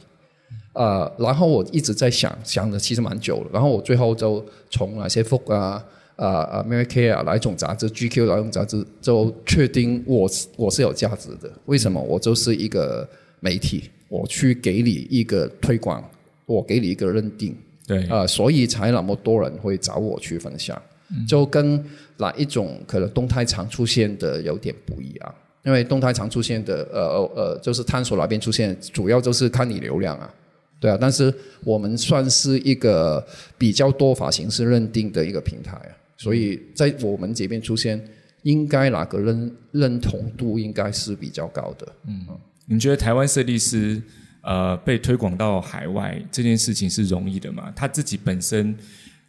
[0.74, 3.50] 呃，然后我一直在想，想的其实蛮久了。
[3.52, 5.84] 然后我最后就从哪些 Vogue 啊、
[6.22, 11.52] 呃呃 Mary Kay 啊哪一种杂志、GQ 哪一种杂志，就确定我是我是有价值的。
[11.66, 12.00] 为什么？
[12.00, 13.08] 我就是一个
[13.40, 16.04] 媒体，我去给你一个推广，
[16.46, 17.58] 我给你一个认定，
[17.88, 20.80] 对，呃，所以才那么多人会找我去分享，
[21.28, 21.84] 就跟
[22.18, 25.36] 哪一种可能动态常出现的有点不一样。
[25.64, 30.34] 因为动态常出现的，呃呃呃，就是探索哪边出现，主要就是看你流量啊，
[30.80, 30.98] 对啊。
[31.00, 31.32] 但是
[31.64, 33.24] 我们算是一个
[33.60, 38.00] 比较多法形式认定的一个平台啊，所以在我们这边出现，
[38.44, 41.96] 应该哪个认认同度应该是比较高的。
[42.08, 42.28] 嗯
[42.68, 44.02] 你觉得台湾设计师
[44.42, 47.74] 呃被推广到海外这件事情是容易的吗？
[47.76, 48.74] 他自己本身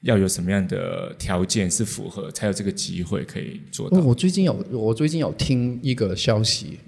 [0.02, 3.98] 要有什么样的条件是符合，才有这个机会可以做到？
[3.98, 6.78] 哦我最近有我最近有听一个消息，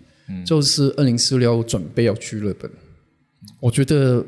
[0.45, 2.71] 就是二零四六准备要去日本。
[3.59, 4.25] 我觉得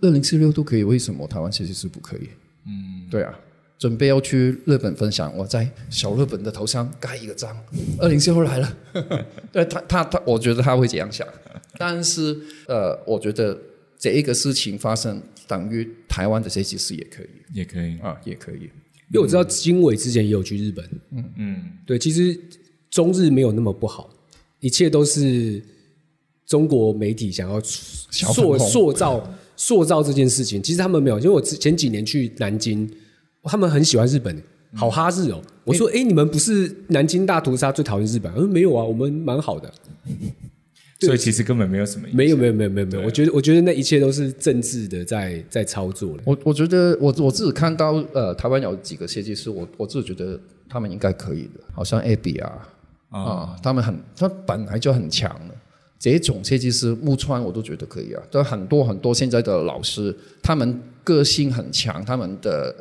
[0.00, 2.28] 二零四六都可以，为什么台湾设计师不可以？
[2.66, 3.38] 嗯，对啊，
[3.82, 7.52] 准备要去日本分享，我在小日本的头上盖一个章，
[7.98, 8.76] 二零四六来了。
[9.50, 11.26] 对他他他，我觉得他会这样想，
[11.76, 13.60] 但是呃，我觉得
[13.98, 17.98] 这一个事情发生，等于台湾的设计师也可以也可以。
[17.98, 18.70] 啊，也可以。
[19.10, 22.38] 因为我知道经纬之前也有去日本，嗯嗯，对，其实
[22.88, 24.08] 中日没有那么不好，
[24.60, 25.60] 一切都是
[26.46, 30.62] 中国媒体想要塑塑造塑造这件事情。
[30.62, 32.88] 其实他们没有，因为我之前几年去南京，
[33.44, 34.42] 他们很喜欢日本，
[34.74, 35.42] 好哈日哦。
[35.64, 38.32] 我说，哎，你们不是南京大屠杀最讨厌日本？
[38.32, 39.72] 他说没有啊，我们蛮好的。
[41.00, 46.22] 所以其实根本没有什么没有没有没有没有没有，我觉得我觉得那一切都是政治的在在操作了。
[46.24, 52.68] 我我觉得我我自己看到呃，台湾有几个设计师，我我自己觉得他们应该可以的，好像 AB 啊
[53.10, 55.54] 啊，他们很他本来就很强了。
[55.98, 62.74] 这种设计师木川我都觉得可以啊，但很多很多现在的老师，他们个性很强，他们的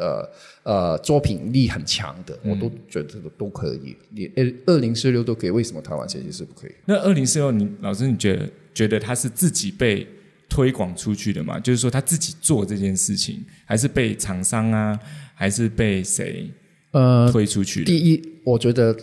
[0.63, 3.95] 呃呃作品力很强的，我都觉得都可以。
[4.09, 6.71] 你二二零四六都可以，为什么台湾设计师不可以？
[6.85, 10.07] 那二零四六，你老师你觉得觉得他是自己被
[10.49, 11.59] 推广出去的吗？
[11.59, 14.99] 就是说他自己做这件事情，还是被厂商啊，
[15.33, 16.49] 还是被谁
[16.91, 17.85] 呃，推出去的？
[17.85, 18.95] 第一，我觉得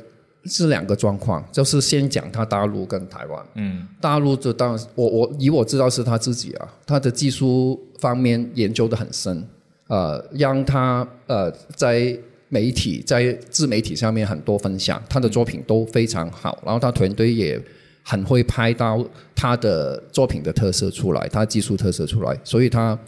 [0.45, 3.47] 是两个状况，就是先讲他大陆跟台湾。
[3.55, 9.47] 嗯，大陆就当，我我以我知道是他自己啊，他的技术方面研究的很深，
[9.89, 12.17] 呃，让他呃在
[12.49, 17.61] 媒体在自媒体上面很多分享，他的作品都非常好，然后他团队也
[18.03, 22.99] 很会拍到他的作品的特色出来，他技术特色出来，所以他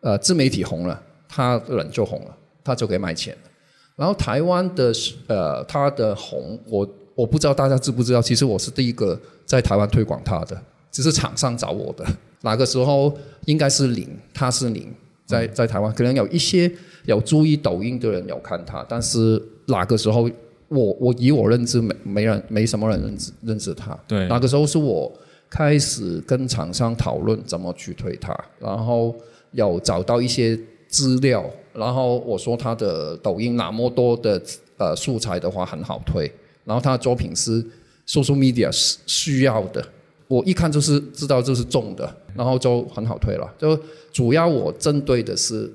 [0.00, 3.50] 呃自媒体红了，他人就红了，他就可以卖钱了。
[3.96, 4.92] 然后台湾的
[5.26, 12.04] 呃，它的红，我我不知道大家知不知道，其实我是第一个在台湾推广它的，只是厂商找我的。
[12.40, 14.92] 哪个时候应该是零，它是零，
[15.26, 16.70] 在在台湾可能有一些
[17.04, 20.28] 有注意抖音的人有看它，但是哪个时候
[20.68, 23.96] 我我以我认知没没人没什么人认知认识它。
[24.08, 25.12] 对哪个时候是我
[25.48, 29.14] 开始跟厂商讨论怎么去推它，然后
[29.52, 30.58] 有找到一些
[30.92, 34.40] 资料，然后我说他的抖音那么多的
[34.76, 36.30] 呃素材的话很好推，
[36.64, 37.64] 然后他的作品是
[38.06, 38.70] social media
[39.06, 39.82] 需要的，
[40.28, 43.50] 我一看就是知道这是中的，然后就很好推了。
[43.58, 43.74] 就
[44.12, 45.72] 主要我针对的是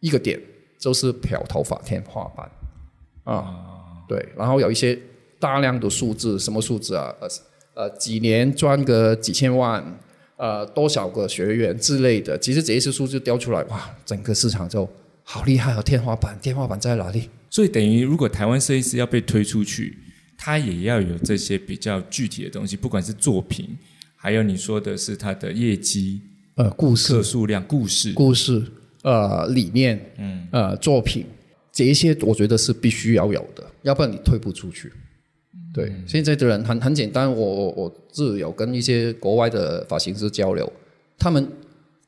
[0.00, 0.38] 一个点，
[0.78, 2.50] 就是漂头发天花板
[3.24, 4.98] 啊，对，然后有一些
[5.40, 7.14] 大量的数字，什么数字啊？
[7.20, 7.28] 呃
[7.74, 9.84] 呃，几年赚个几千万，
[10.36, 14.86] 呃，多少个学员之类的，其实这一些数字调出来，哇，整个市场就
[15.22, 15.82] 好厉害哦！
[15.82, 17.30] 天花板，天花板在哪里？
[17.48, 19.96] 所以等于如果台湾设计师要被推出去，
[20.36, 23.76] 他也要有这些比较具体的东西，不管是作品，
[24.14, 26.20] 还有你说的是他的业绩、
[26.56, 28.12] 呃，故事客数量、故事。
[28.12, 28.62] 故事，
[29.02, 31.24] 呃，理念，嗯，呃，作品，
[31.72, 34.92] 这一些我觉得是必须要有的，要不然你推不出去。
[35.76, 40.72] 对，现在的人很很简单，我我我自有跟一些国外的发型师交流，
[41.18, 41.46] 他们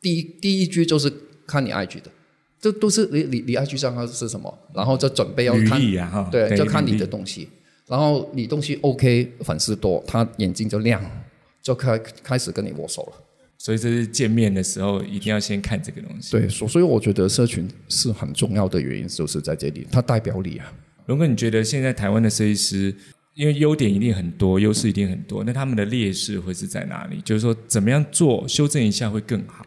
[0.00, 1.12] 第一第一句就是
[1.46, 2.10] 看你 IG 的，
[2.58, 7.46] 这都是你你你 IG 上号是什么，然后就准备要履看，对，就看你的东西，
[7.86, 11.04] 然后你东西 OK，粉丝多，他眼睛就亮，
[11.62, 13.24] 就开开始跟你握手了。
[13.58, 16.30] 所以这是见面的时候一定要先看这个东西。
[16.30, 20.72] 对，所所以我觉得社群是很重要的原因，就是在这里，它代表你啊。
[21.06, 22.94] 龙哥，你觉得现在台湾的设计师，
[23.38, 27.20] 因为优点一定很多，优势一定很多，那他们的劣势会是在哪里？
[27.24, 29.64] 就是说，怎么样做修正一下会更好？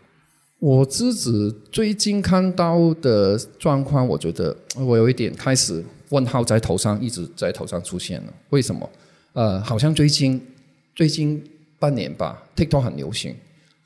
[0.60, 8.34] 我自己最近看到的状况，我觉得我有一点开始问号在头上，一直在头上出现了。
[8.50, 8.90] 为什么？
[9.32, 10.46] 呃，好像最近
[10.94, 11.42] 最近
[11.80, 13.34] 半年吧，TikTok 很流行，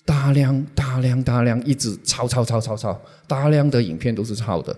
[0.04, 4.76] 大量大量大量一直抄抄抄抄抄，大量的影片都是抄的。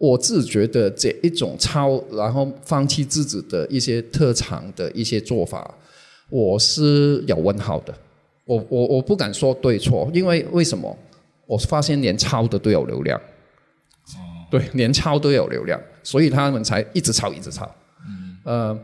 [0.00, 5.74] 我自觉得这一种超，然后放弃自己的一些特长的一些做法，
[6.30, 7.94] 我是有问号的。
[8.46, 10.96] 我我我不敢说对错，因为为什么？
[11.44, 13.20] 我发现连抄的都有流量，
[14.50, 17.70] 对，连抄都有流量，所以他们才一直抄一直抄。
[18.44, 18.78] 呃，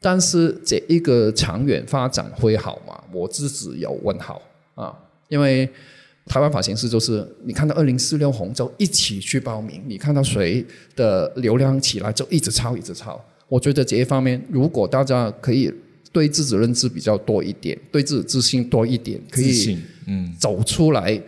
[0.00, 3.02] 但是这一个长远发展会好吗？
[3.12, 4.40] 我自己有问号
[4.76, 4.96] 啊，
[5.28, 5.68] 因为
[6.26, 10.64] 台湾法形式就是你看到二零四六红就一起去报名，你看到谁
[10.96, 13.22] 的流量起来就一直抄一直抄。
[13.46, 15.72] 我觉得这一方面，如果大家可以
[16.10, 21.20] 对自己认知比较多一点，对自己自信多一点，可以嗯，走出来，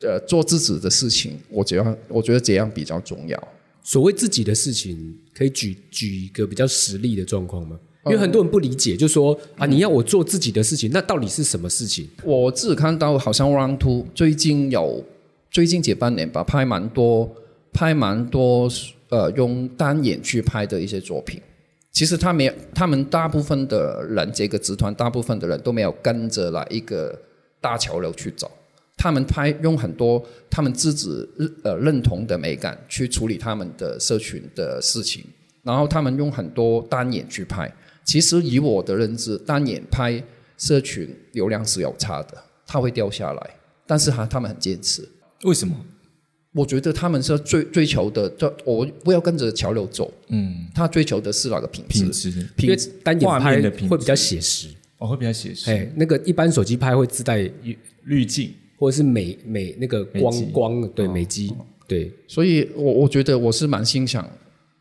[0.00, 3.48] 呃，做自己的事情，我觉得我觉得这样比较重要。
[3.82, 7.78] 所谓自己的事情，可以举举一个比较实例的状况吗？
[8.06, 12.08] 因为很多人不理解，就说啊，你要我做自己的事情，那到底是什么事情？
[12.24, 15.04] 我自己看到好像 Round Two 最近有
[15.50, 17.30] 最近这半年吧，拍蛮多
[17.74, 18.66] 拍蛮多
[19.10, 21.42] 呃用单眼去拍的一些作品。
[21.92, 27.14] 其实他没有，他们大部分的人这个集团大部分的人都没有跟着来一个
[27.60, 28.50] 大潮流去走，
[28.96, 31.10] 他们拍用很多他们自己
[31.64, 35.22] 呃认同的美感去处理他们的社群的事情，
[35.62, 37.70] 然后他们用很多单眼去拍。
[38.04, 40.22] 其实以我的认知，单眼拍
[40.56, 43.50] 社群流量是有差的，它会掉下来。
[43.86, 45.08] 但是哈，他们很坚持。
[45.44, 45.74] 为什么？
[46.52, 50.12] 我觉得他们是追追求的，这我不要跟着潮流走。
[50.28, 52.04] 嗯，他追求的是哪个品质？
[52.04, 57.48] 品质因为单眼拍的品质会比较写实，哦，会比较写实，哎，那个一般手机拍会自带
[58.04, 58.52] 滤镜。
[58.80, 61.52] 或者是美美那个光光对美肌
[61.86, 64.26] 对，所以我我觉得我是蛮欣赏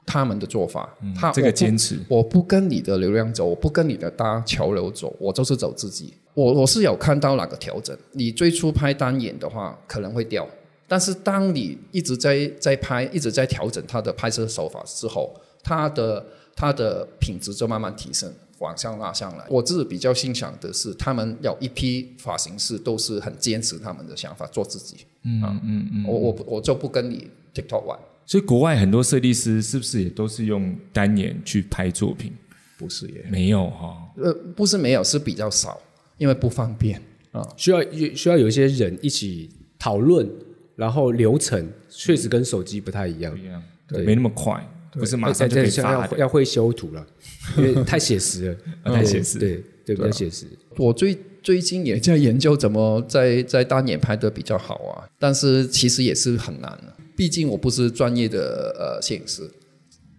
[0.09, 0.89] 他们的做法。
[1.15, 6.15] 他这个坚持我不跟你的流量走，我不跟你的搭潮流走，我就是走自己。
[6.33, 7.95] 我我是有看到哪个调整。
[8.13, 10.47] 你最初拍单眼的话可能会掉，
[10.87, 19.45] 但是当你一直在在拍，一直在调整它的拍摄手法之后，它的它的品质就慢慢提升，往上拉上来。
[19.49, 25.05] 我自己比较欣赏的是，他们有一批发型师都是很坚持他们的想法，做自己。
[25.23, 26.05] 嗯嗯嗯。
[26.07, 32.31] 我我我就不跟你 TikTok 玩，所以国外很多设计师是不是也都是用单眼去拍作品？
[32.77, 33.25] 不是耶。
[33.27, 35.81] 没有哈、呃，不是没有，是比较少，
[36.19, 37.41] 因为不方便啊。
[37.57, 37.81] 需要
[38.13, 40.29] 需要有一些人一起讨论，
[40.75, 45.93] 然后流程确实跟手机不太一样不，一样，对没那么快，不是马上就可以再发。
[45.93, 47.03] 要要会修图了，
[47.57, 50.45] 因为太写实了，啊太写实对对，比较写实。
[50.77, 59.41] 我最最近也在研究怎么在在单眼拍的比较好啊，但是其实也是很难的，毕竟我不是专业的呃摄影师，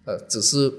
[0.04, 0.70] 呃，只是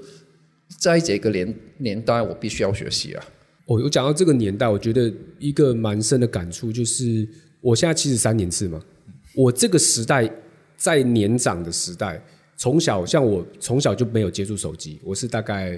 [0.78, 3.24] 在这个年年代我必须要学习啊。
[3.66, 7.28] 我我讲到这个年代，我觉得一个蛮深的感触就是，
[7.60, 8.80] 我现在七十三年次嘛，
[9.34, 10.32] 我这个时代
[10.76, 12.24] 在年长的时代，
[12.56, 15.76] 从小像我从小就没有接触手机，我是大概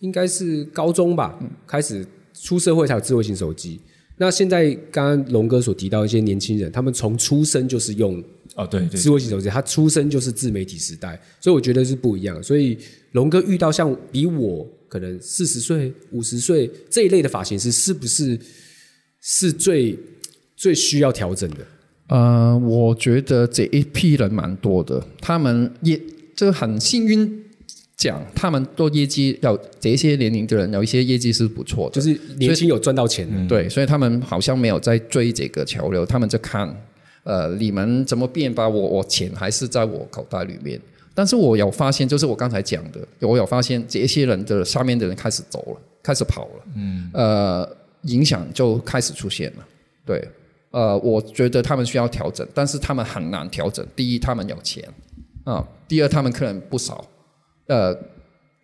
[0.00, 3.80] 应该是高中吧，开始出社会才有智慧型手机。
[4.18, 8.22] 那现在刚刚龙哥所提到一些年轻人，他们从出生就是用
[8.62, 12.42] 哦，对对智慧型手机，他出生就是自媒体时代，所以我觉得是不一样。
[12.42, 12.76] 所以
[13.12, 18.38] 龙哥遇到像比我可能四十岁、五十岁这一类的发型师，是不是
[19.20, 19.98] 是最
[20.56, 21.58] 最需要调整的？
[22.08, 26.00] 呃，我觉得这一批人蛮多的，他们业
[26.34, 27.44] 这很幸运
[27.96, 36.74] 讲，他们做业绩有这些年龄的人有一些业绩是不错的，就是年轻有赚到钱的，对，所以他们好像没有在追这个潮流，他们在看，
[37.30, 38.68] 呃，你们怎么变吧？
[38.68, 40.80] 我我钱还是在我口袋里面。
[41.14, 49.64] 但是我有发现，就是我刚才讲的，我有发现这些人的下面的人开始走了，开始跑了，嗯，呃，影响就开始出现了。
[50.04, 50.26] 对，
[50.72, 53.86] 呃，我觉得他们需要调整，但是他们很难调整。
[53.94, 54.82] 第一，他们有钱
[55.44, 57.04] 啊；第二，他们客人不少。
[57.68, 57.96] 呃，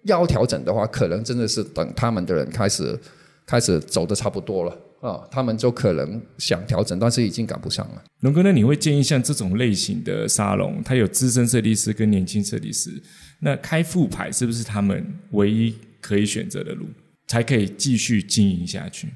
[0.02, 2.98] 要调整的话，可能真的是等他们的人开始
[3.46, 8.02] 开始走的差不多了啊，他们就可能想调整，但是已经赶不上了。
[8.20, 12.90] 龙哥，那你会建议像这种类型的沙龙，它有资深设计师跟年轻设计师，
[13.40, 16.86] 那开副牌是不是他们唯一可以选择的路，
[17.28, 19.08] 才可以继续经营下去？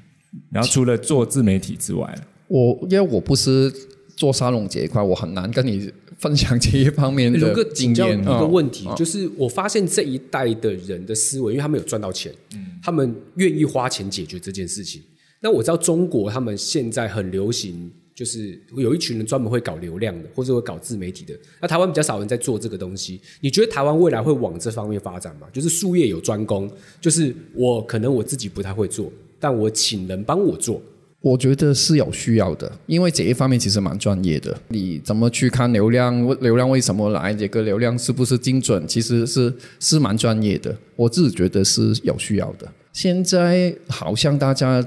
[0.49, 3.69] 然后除了做自媒体之外，我因为我不是
[4.15, 7.95] 做沙龙这一块，我很难跟你分享这一方面龙哥的经验。
[7.95, 12.33] 请教一个啊问题，啊就是我发现这一代的人的思维，因为他们有赚到钱，
[12.81, 15.01] 他们愿意花钱解决这件事情。
[15.41, 21.33] 那我知道中国他们现在很流行，就是有一群人专门会搞流量的，或者会搞自媒体的。
[21.59, 23.19] 那台湾比较少人在做这个东西。
[23.39, 25.47] 你觉得台湾未来会往这方面发展吗？
[25.51, 26.69] 就是术业有专攻，
[27.01, 30.81] 就是我可能我自己不太会做，但我请人帮我做。
[31.21, 34.59] 我觉得是有需要的，因为这一方面其实蛮专业的。
[34.69, 36.39] 你怎么去看流量？
[36.41, 37.31] 流量为什么来？
[37.31, 38.87] 这个流量是不是精准？
[38.87, 40.75] 其实是是蛮专业的。
[40.95, 42.67] 我自己觉得是有需要的。
[42.91, 44.83] 现在好像大家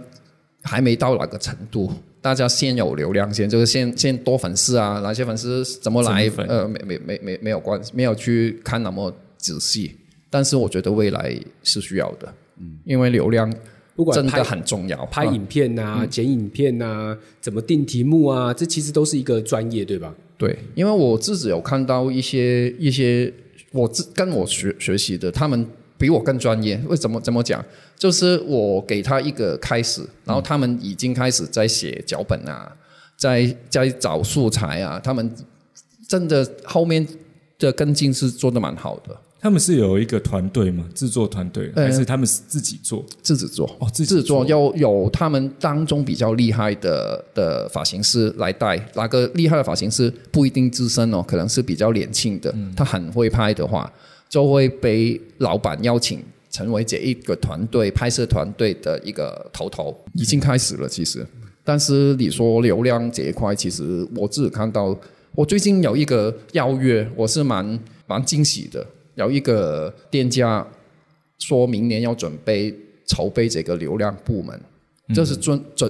[0.64, 9.94] 还没到哪个程度，大家先有流量先，就是先先多粉丝啊，哪些粉丝怎么来呃，没没没没没有关系，没有去看那么仔细。
[10.30, 13.48] 但是我觉得未来是需要的，嗯，因为流量
[13.94, 14.98] 不管拍真的很重要。
[14.98, 20.12] 啊拍影片啊、剪影片啊、怎么定题目啊，这其实都是一个专业，对吧？
[20.36, 23.32] 对，因为我自己有看到一些一些
[23.70, 25.64] 我自跟我学学习的，他们
[25.96, 26.80] 比我更专业。
[26.86, 27.64] 为什么怎么讲？
[27.96, 32.70] 就是我给他一个开始，然后他们已经开始在写脚本啊，
[33.16, 35.32] 在在找素材啊，他们
[36.08, 37.06] 真的后面
[37.58, 40.84] 的跟进是做的蛮好的，他们是有一个团队吗？
[40.94, 43.04] 制作团队呃还是他们是自己做？
[43.22, 43.66] 自己做。
[43.78, 53.90] 哦，自己制作要有他们当中比较厉害的的发型师来带，哪个厉害的发型师不一定资深哦，可能是比较年轻的，他很会拍的话，
[54.34, 56.20] 就会被老板邀请
[56.50, 60.88] 成为这一个团队拍摄团队的一个头头，已经开始了。
[60.88, 61.24] 其实
[61.62, 64.98] 但是你说流量这一块，其实我自己看到，
[65.36, 67.78] 我最近有一个邀约，我是蛮
[68.08, 68.84] 蛮惊喜的。
[69.14, 70.66] 有一个店家
[71.38, 72.74] 说明年要准备
[73.06, 74.60] 筹备这个流量部门，
[75.14, 75.88] 这是专专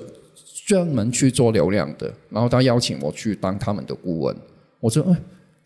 [0.66, 2.12] 专门去做流量的。
[2.28, 4.36] 然后他邀请我去当他们的顾问，
[4.80, 5.16] 我说哎，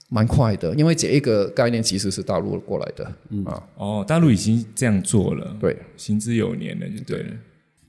[0.09, 3.05] 蛮快的，因为这一个概念其实是大陆过来的，
[3.45, 7.31] 啊，哦，大陆已经这样做了，对，行之有年了，就对了。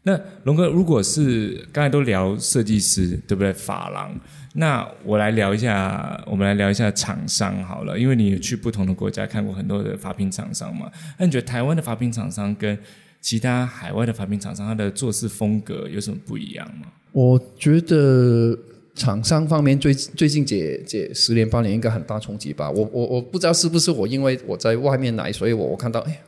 [0.04, 3.54] 那龙哥，如果是刚才都聊设计师，对不对？
[3.54, 4.18] 发廊，
[4.54, 12.78] 那我来聊一下，我们来聊一下厂商好了，因为你去不同的国家看过很多的发品厂商嘛，那你觉得台湾的发品厂商跟
[13.22, 16.88] 其他海外的发品厂商，它的做事风格有什么不一样吗？
[17.12, 18.58] 我觉得
[18.96, 22.70] 厂商方面最最近这这十年八年应该很大冲击吧。
[22.72, 26.22] 我我我不知道是不是我因为我在外面来，所以我我看到哎，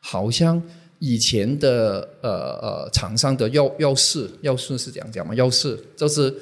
[0.00, 0.62] 好像。
[1.00, 2.30] 以前的呃
[2.62, 5.34] 呃厂商的优优势，优势是这样讲吗？
[5.34, 6.32] 优势就是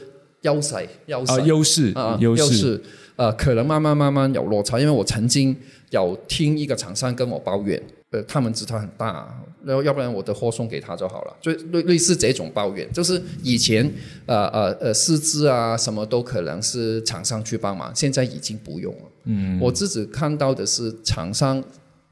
[0.42, 2.80] 优势，优势，优势啊，优势。
[3.16, 5.56] 呃，可能慢慢慢慢有落差，因为我曾经
[5.90, 7.82] 有听一个厂商跟我抱怨，
[8.12, 9.28] 呃，他们集团很大，
[9.64, 11.36] 然后要不然我的货送给他就好了。
[11.40, 13.92] 就类类似这种抱怨，就是以前
[14.26, 19.02] 呃呃呃师资啊什么都可能是厂商去帮忙，现在已经不用了。
[19.24, 21.60] 嗯，我自己看到的是厂商。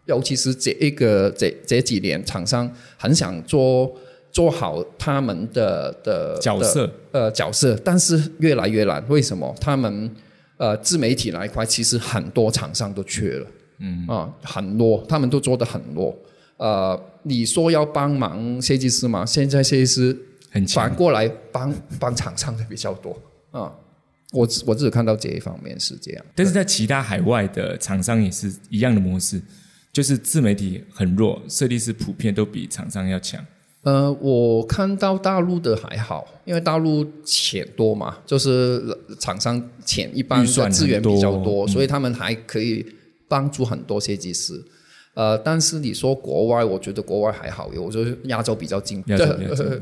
[0.06, 3.94] 尤其是这一个这这几年，厂商很想做
[4.32, 9.04] 做好他们的的角色，呃角色，但是越来越难。
[9.08, 9.54] 为什么？
[9.60, 10.10] 他们
[10.56, 13.46] 呃自媒体那一块，其实很多厂商都缺了，
[13.80, 16.16] 嗯啊，很多他们都做的很弱。
[16.56, 19.26] 呃，你说要帮忙设计师嘛？
[19.26, 20.16] 现在设计师
[20.50, 23.18] 很反过来帮 帮厂商的比较多
[23.50, 23.72] 啊。
[24.32, 29.42] 我我自己看到这一方面是这样，但是在其他海外的厂商也是一样的模式。
[29.92, 33.44] 就是自媒体很弱，设计师普遍都比厂商要强。
[33.82, 42.86] 呃，我看到大陆的还好，因为大陆钱多嘛，就是厂商钱一般资源比较多，所以他们还可以
[43.30, 44.62] 帮助很多设计师。
[45.14, 49.00] 呃，但是你说国外，我觉得国外还好，我觉得亚洲比较近。
[49.06, 49.16] 对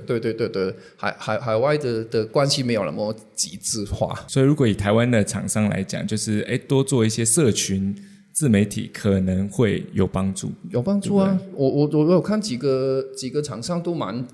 [0.06, 4.24] 对对对对，海海海外的的关系没有那么极致化。
[4.28, 7.96] 所以如果以台湾的厂商来讲，就是哎，多做一些社群。
[8.30, 11.36] 自媒体可能会有帮助，有帮助啊！
[11.54, 14.24] 我我我有看几个几个厂商都蛮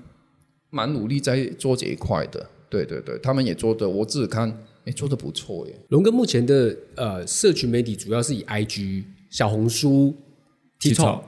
[0.69, 4.55] 蛮努力在做这一块的，对对对，他们也做的，我自己看，
[4.85, 5.75] 哎，做的不错耶。
[5.89, 10.13] 龙哥目前的呃社群媒体主要是以 IG、小红书、
[10.79, 11.19] TikTok，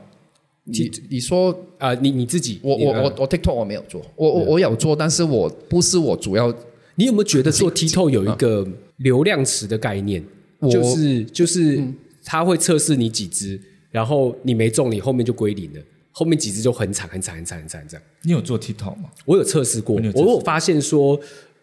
[0.63, 6.53] 你你说啊，你你自己，我我我我 TikTok 我没有做，我我我有做，但是我不是我主要。
[6.95, 10.23] 你有没有觉得做 TikTok 有一个流量池的概念？
[10.71, 11.83] 就是就是。
[12.29, 13.57] 他会测试你几只，
[13.89, 15.79] 然后你没中，你后面就归零了。
[16.11, 18.03] 后面几只就很惨，很惨，很惨，很惨这样。
[18.23, 19.09] 你有做 TikTok 吗？
[19.23, 21.17] 我有测试过，我有发现说，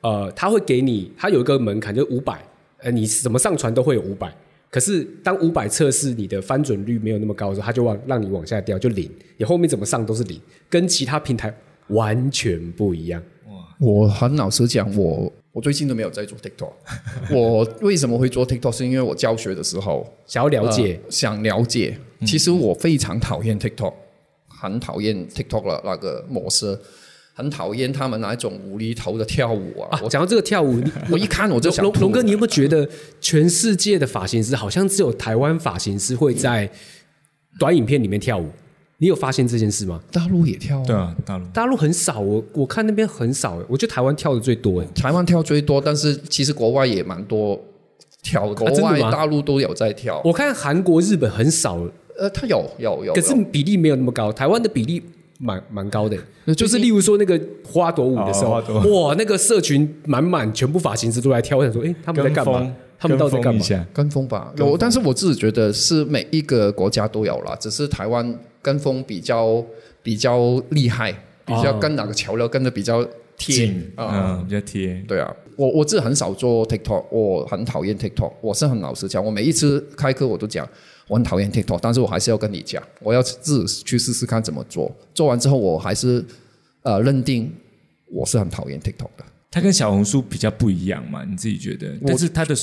[0.05, 2.45] 呃，他会给你，他有一个门槛，就五百，
[2.79, 4.31] 呃，你怎么上传都会有五百。
[4.71, 9.11] 可是当五百测试你的翻准率没有那么高的时候，他就往让你往下掉，就零。
[9.39, 10.39] 你后面怎么上都是零，
[10.69, 11.55] 跟其他平台
[11.89, 13.23] 完全不一样。
[13.47, 13.53] 哇！
[13.81, 15.33] 我很老实讲，我。
[15.53, 16.73] 我最近都没有在做 TikTok。
[17.33, 18.73] 我为什么会做 TikTok？
[18.73, 21.97] 是因为我教学的时候 想要了解，想了解。
[22.27, 23.95] 其实我非常讨厌 TikTok，
[24.49, 26.77] 很讨厌 TikTok 的那个模式，
[27.35, 30.01] 很讨厌他们那一种无厘头的跳舞啊。
[30.03, 30.81] 我讲到这个跳舞，
[31.11, 32.89] 我一看我就想，龙龙哥，你有没有觉得
[33.21, 36.71] 全世界的发型师好像只有台湾发型师会在
[37.59, 38.49] 短影片里面跳舞？
[38.99, 40.01] 你有发现这件事吗？
[40.13, 47.61] 大陆也跳，对啊，大陆大陆很少，我我看那边很少，我觉得台湾跳的最多，台湾跳最多，但是其实国外也蛮多
[48.23, 50.23] 跳，国外大陆都有在跳。
[50.25, 51.77] 我看韩国、日本很少，
[52.17, 55.03] 呃，他有有有，可是比例没有那么高，台湾的比例
[55.39, 56.17] 蛮蛮高的，
[56.55, 58.53] 就是例如说那个花朵舞的时候，
[58.91, 62.75] 哇，那个社群满满，全部发型师都来挑，我想说，哎，他们在干嘛？
[62.99, 63.63] 他们到底干嘛？
[63.93, 68.39] 跟风吧，有，但是我自己觉得是每一个国家都有了，只是台湾。
[68.65, 69.63] 跟风比较
[70.03, 71.13] 比较厉害，
[71.45, 73.07] 比较跟哪个桥梁跟的比较
[73.37, 75.05] 贴啊，比较贴。
[75.07, 78.33] 对啊，我我自己很少做 TikTok，我很讨厌 TikTok。
[78.41, 80.67] 我是很老实讲，我每一次开课我都讲
[81.09, 84.95] 我很讨厌 TikTok，但是我还是要跟你讲，我要自己去试试看怎么做。
[85.15, 86.25] 做完之后，我还是
[86.83, 87.53] 呃认定
[88.07, 89.25] 我是很讨厌 TikTok 的。
[89.51, 91.25] 它跟小红书比较不一样嘛？
[91.25, 91.97] 你自己觉得？
[92.07, 92.55] 但是它的。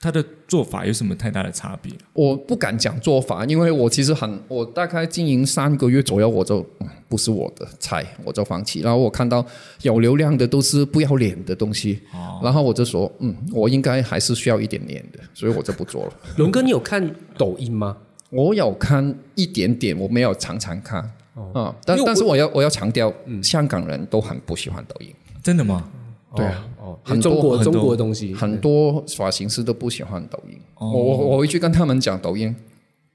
[0.00, 1.92] 他的做法有什么太大的差别？
[2.12, 6.64] 我不敢讲做法，因为我其实很，我大概经营三个月左右，我就
[7.08, 8.80] 不是我的菜，我就放弃。
[8.80, 9.44] 然后我看到
[9.82, 12.00] 有流量的都是不要脸的东西，
[12.42, 16.12] 然后我就说，嗯，我应该还是需要一点脸的，所以我就不做了。
[16.36, 17.96] 龙哥，你有看抖音吗？
[18.30, 21.00] 我有看一点点，我没有常常看
[21.54, 21.74] 啊。
[21.84, 25.90] 但但是我要我要强调，香港人都很不喜欢抖音，真的吗？
[26.36, 30.58] 对啊，哦，很多中国中国的东西，很多发型师都不喜欢抖音。
[30.76, 32.54] 我我我回去跟他们讲抖音，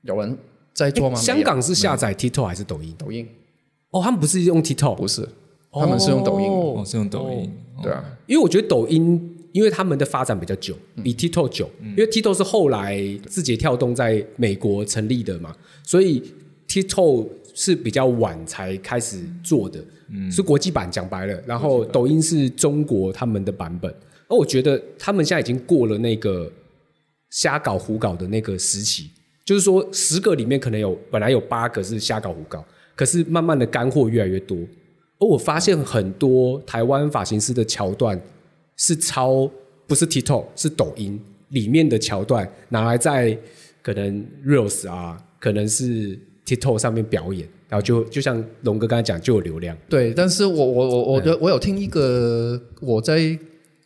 [0.02, 0.38] 有人
[0.74, 1.16] 在做吗？
[1.16, 2.94] 香港是下载 TikTok 还是抖音？
[2.98, 3.28] 抖音。
[3.92, 5.28] 哦，他们不是用 TikTok，不是，
[5.72, 6.86] 他们是用抖音。
[6.86, 7.52] 是用抖音，
[7.82, 16.24] 对啊，因为我觉得抖音，因为他们的发展比较久，比 TikTok 久，因为 TikTok 是后来字节跳动在美国成立的嘛，所以
[16.68, 19.80] TikTok 是比较晚才开始做的，
[20.32, 21.42] 是国际版讲白了。
[21.46, 23.94] 然后抖音是中国他们的版本，
[24.28, 26.52] 而我觉得他们现在已经过了那个
[27.32, 29.10] 瞎搞胡搞的那个时期，
[29.46, 32.64] 就是说十个里面可能有本来有八个是瞎搞胡搞，
[32.96, 34.58] 可是慢慢的干货越来越多。
[35.20, 38.20] 而我发现很多台湾发型师的桥段
[38.78, 39.50] 是抄，
[39.88, 43.38] 不是 TikTok，是抖音里面的桥段拿来在
[43.82, 49.76] 可能 Reels 啊，可能是 TikTok 上面表演，然后就就像龙哥刚才讲，就有流量。
[49.90, 53.36] 对，但是我我我我我有听一个我在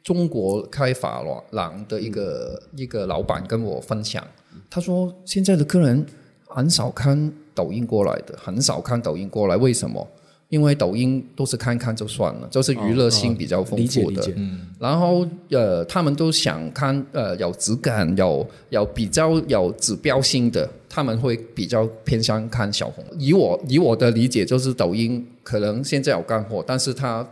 [0.04, 4.22] 中国开发廊的一个一个老板跟我分享，
[4.70, 6.06] 他说现在的客人
[6.50, 10.06] 很少看抖音过来的，很少看抖音过来，为什么？
[10.50, 14.34] 因为抖音都是看看就算了，就是娱乐性比较丰富的。
[14.80, 23.04] 然后呃，他们都想看呃有质感、有有比较有指标性的，他们会比较偏向看小红。
[23.18, 27.28] 以我以我的理解，就是抖音可能现在有干货，但是它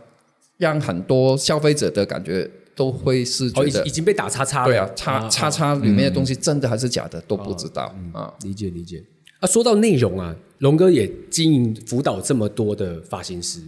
[0.58, 4.66] 让很多消费者的感觉都会是觉哦，已得，已经被打叉叉了。
[4.66, 8.32] 对啊，叉叉叉里面的东西真的还是假的、都不知道、啊。
[8.42, 9.02] 理解理解
[9.40, 9.46] 啊。
[9.46, 13.60] 说到内容啊，龙哥也经营辅导这么多的发型师，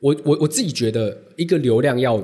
[0.00, 2.16] 我我我自己觉得，一个流量要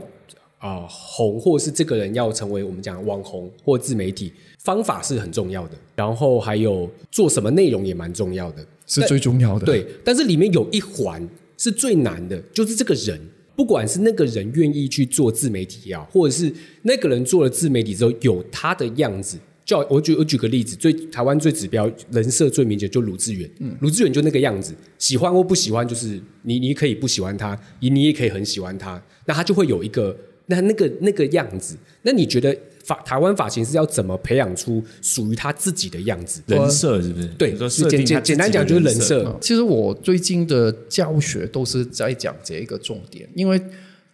[0.58, 13.20] 啊、红，或是这个人要成为我们讲网红或自媒体，方法是很重要的，然后还有做什么内容也蛮重要的，是最重要的。，对，但是里面有一环是最难的，就是这个人，
[13.56, 16.50] 不管是那个人愿意去做自媒体也好，或者是
[16.82, 19.36] 那个人做了自媒体之后有他的样子。
[19.64, 23.50] 就我举我举个例子，最台湾最指标人设最明显就鲁智远，
[23.80, 30.14] 鲁智远就那个样子，喜欢或不喜欢，就是你你可以不喜欢他，你你也可以很喜欢他，那他就会有一个
[30.46, 31.76] 那那个那个样子。
[32.02, 32.54] 那你觉得
[32.84, 36.42] 法台湾发型是要怎么培养出属于他自己的样子？
[36.46, 37.28] 人设是不是？
[37.38, 37.56] 对
[37.88, 39.24] 简简简单讲就是人设。
[39.24, 43.58] 设，其实我最近的教学都是在讲这一个重点，因为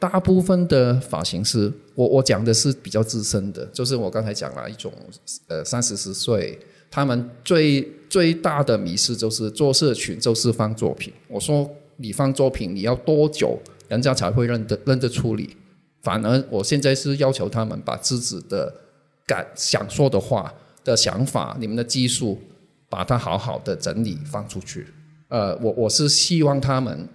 [0.01, 4.91] 大部分的发型师，我我讲的是比较资深的，就是我刚才讲了一种
[5.47, 6.59] 呃三四十岁，
[6.91, 11.13] 他们最最大的迷失就是做社群就是放作品。
[11.29, 15.51] 我说你放作品，你要多久人家才会认得认得出你？
[16.03, 18.75] 反而我现在是要求他们把自己的
[19.27, 20.51] 感想说的话
[20.83, 22.41] 的想法，你们的技术，
[22.89, 24.87] 把它好好的整理放出去。
[25.29, 27.07] 呃，我我是希望他们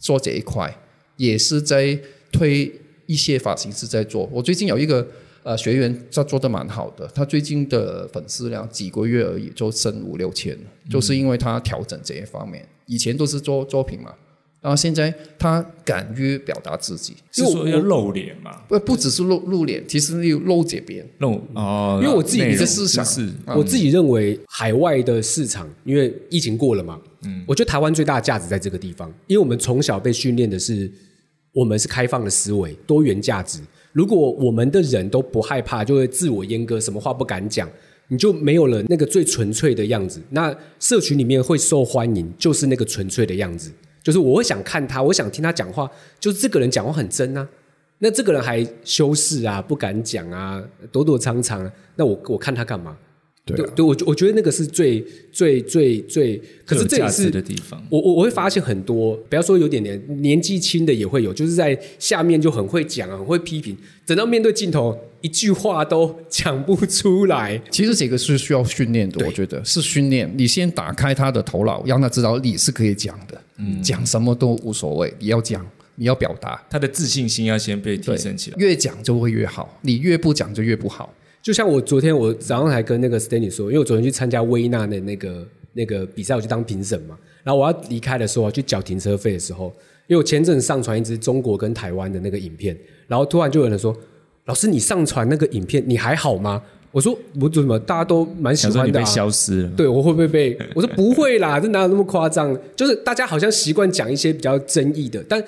[0.00, 0.76] 做这一块，
[1.16, 1.96] 也是在
[2.32, 2.72] 推
[3.06, 4.28] 一些发型师在做。
[4.32, 5.06] 我最近有一个
[5.44, 12.66] 呃学员，他做的蛮好的，他最近的粉丝量几个月而已就升五六千了，就是因为他调整这一方面。
[12.86, 14.12] 以前都是做作品嘛，
[14.60, 18.60] 然后现在他敢于表达自己，是说要露脸嘛？
[18.68, 21.06] 不不只是露露脸，其实有露这边。
[21.18, 30.90] 露哦，因为我自己的市场知识我自己认为海外的市场，因为疫情过了嘛，嗯，我觉得台湾最大的价值在这个地方，因为我们从小被训练的是，
[31.52, 33.60] 我们是开放的思维，多元价值。
[33.92, 37.68] 如果我们的人都不害怕，就会自我阉割，什么话不敢讲，
[38.08, 40.20] 你就没有了那个最纯粹的样子。
[40.30, 43.70] 那社群里面会受欢迎，就是那个纯粹的样子，
[44.02, 47.46] 就是我会想看他，我想听他讲话，就是这个人讲话很真啊。
[47.98, 52.96] 那这个人还修饰啊，不敢讲啊，躲躲藏藏、那我我看他干嘛？
[53.44, 57.84] 对啊对，我我觉得那个是最最最最，可是这也是的地方。
[57.90, 63.76] 我我我会发现很多，不要说有点年年纪轻的也会有，就是在下面就很会讲啊，很会批评，
[64.06, 67.60] 等到面对镜头，一句话都讲不出来。
[67.68, 70.32] 其实这个是需要训练的，我觉得是训练。
[70.36, 73.42] 你先打开他的头脑，让他知道你是可以讲的，
[73.82, 78.56] 讲什么都无所谓，你要讲，你要表达，他的自信心要先被提升起来。
[78.56, 81.12] 越讲就会越好，你越不讲就越不好。
[81.42, 87.18] 就像我昨天我早上还跟那个 Stanley 说，因为我昨天去参加威纳的那个那个比赛，我去当评审嘛。
[87.42, 89.66] 然后我要离开的时候，去缴停车费的时候，
[90.06, 92.78] 因为我前阵子上传一支中国跟台湾的那个影片，
[93.08, 93.92] 然后突然就有人说
[94.46, 96.62] ：“老师，你上传那个影片，你还好吗？”
[96.92, 100.56] 我说：“我怎么大家都蛮喜欢的、想说你被啊。”消失了，对我会不会被？
[100.76, 102.56] 我说不会啦，这哪有那么夸张？
[102.76, 105.42] 就是大家好像习惯讲一些比较争议的，但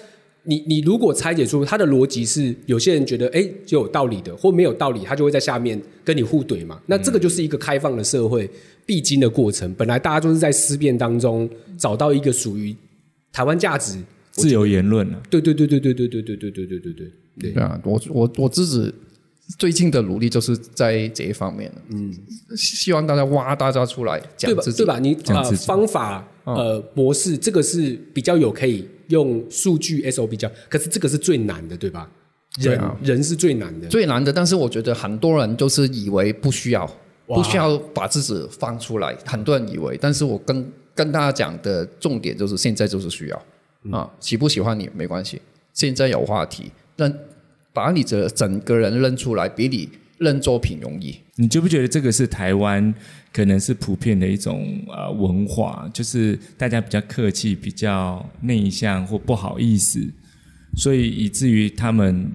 [0.45, 6.81] 你你如果拆解出它的逻辑是，有些人觉得哎就有道理的，或没有道理，他就会在下面跟你互怼嘛。
[6.87, 8.49] 那这个就是一个开放的社会
[8.87, 9.73] 必经的过程。
[9.75, 12.75] 本来大家就是在思辨当中找到一个属于
[13.33, 13.99] 台湾价值。
[14.33, 15.23] 自由言论了。
[15.31, 17.13] 对对对对对对对对对对对对对。
[17.41, 18.93] 对对啊，我我我自己
[19.59, 22.13] 最近的努力就是在这一方面，嗯，
[22.57, 24.73] 希望大家挖大家出来讲对吧自？
[24.73, 24.99] 己，对吧？
[25.01, 32.11] 你呃讲方法呃模式，这个是比较有可以用数据 SOP 教，可是这个是最难的，对吧？
[32.61, 32.97] 人啊。
[33.03, 36.89] 人是最难的，最难的，但是我觉得很多人都是以为不需要，
[37.27, 43.43] 不需要把自己放出来，很多人以为，但是我跟跟大家讲的重点就是现在就是需要、
[43.83, 43.93] 嗯。
[43.93, 45.41] 啊，喜不喜欢你没关系，
[45.73, 47.13] 现在有话题，认
[47.73, 49.89] 把你的整个人认出来，比你
[50.19, 51.19] 认作品容易。
[51.37, 52.95] 你觉不觉得这个是台湾
[53.35, 60.01] 可能是普遍的一种呃文化，就是大家比较客气、比较内向或不好意思，
[60.77, 62.31] 所以以至于他们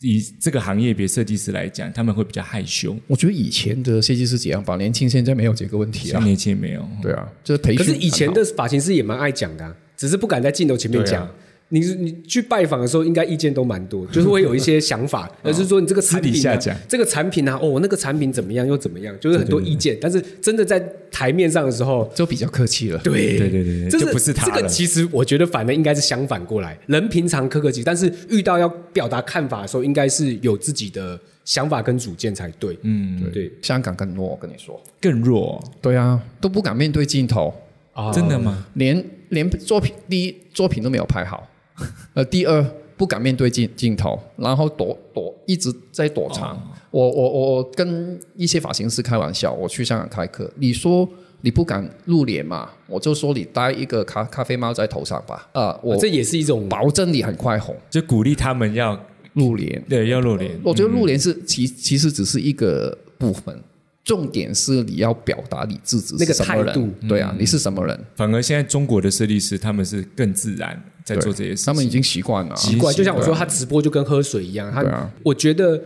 [0.00, 2.96] 以这个行业别设计师来讲，他们会比较害羞。
[3.06, 6.12] 我觉得以前的设计师怎样吧，年轻现在没有这个问题啊。
[6.12, 7.84] 像年轻人没有，对啊，就是培训。
[7.84, 11.28] 可是以前的发型师也蛮爱讲的啊、只是不敢在镜头前面讲。
[11.72, 19.96] 你你去拜访的时候，应该意见都蛮多，就是会有一些想法， 而是说你这个产品、啊、私底下讲这个产品啊，哦，那个产品怎么样又怎么样，就是很多意见。
[19.98, 20.78] 但是真的在
[21.10, 22.98] 台面上的时候，就比较客气了。
[22.98, 32.78] 对对对对就不是他这个其实我觉得反而应该是相反过来，人平常客客气，但是遇到要表达看法的时候，应该是有自己的想法跟主见才对。
[32.82, 34.78] 嗯，对香港更弱，我跟你说。
[35.00, 37.54] 更弱，对啊，都不敢面对镜头，
[37.94, 38.66] 啊真的吗？
[38.74, 41.48] 连连作品第一作品都没有拍好，
[42.14, 42.64] 呃，第二
[42.96, 46.56] 不敢面对镜镜头，然后躲躲一直在躲藏。
[46.90, 51.08] 我我我跟一些发型师开玩笑，我去香港开课，你说
[51.40, 57.74] 你不敢露脸嘛，我就说你戴一个咖咖啡帽在头上吧，啊、我这也是一种保证你很快红。
[57.90, 58.98] 就鼓励他们要
[59.32, 60.52] 露脸，对要露脸。
[60.62, 63.58] 我觉得露脸是其其实只是一个部分，
[64.04, 66.80] 重点是你要表达你自己那个是什么态度。
[66.80, 72.56] 人，对啊，你是什么人，反而现在中国的设计师他们是更自然在做这些事情，他们已经习惯了。
[72.56, 74.72] 习惯，就像我说，他直播就跟喝水一样。
[74.72, 75.80] 他对啊，我觉得，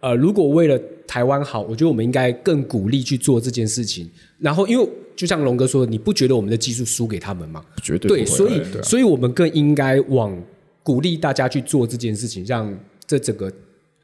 [0.00, 4.10] 呃，如果为了台湾好，我觉得我们应该更鼓励去做这件事情。
[4.38, 7.64] 然后，因为就像龙哥说的，你不觉得我们的技术输给他们吗？
[7.76, 8.82] 对，绝对不会所以啊。
[8.82, 10.36] 所以我们更应该往
[10.82, 13.52] 鼓励大家去做这件事情，让这整个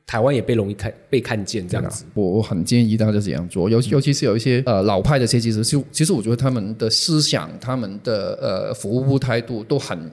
[0.06, 2.04] 台湾也被容易看被看见这样子。
[2.14, 10.10] 我我很建议大家这样做，尤尤其是有一些呃老派的设计师，就其实我觉得他们的思想、他们的呃服务态度都很，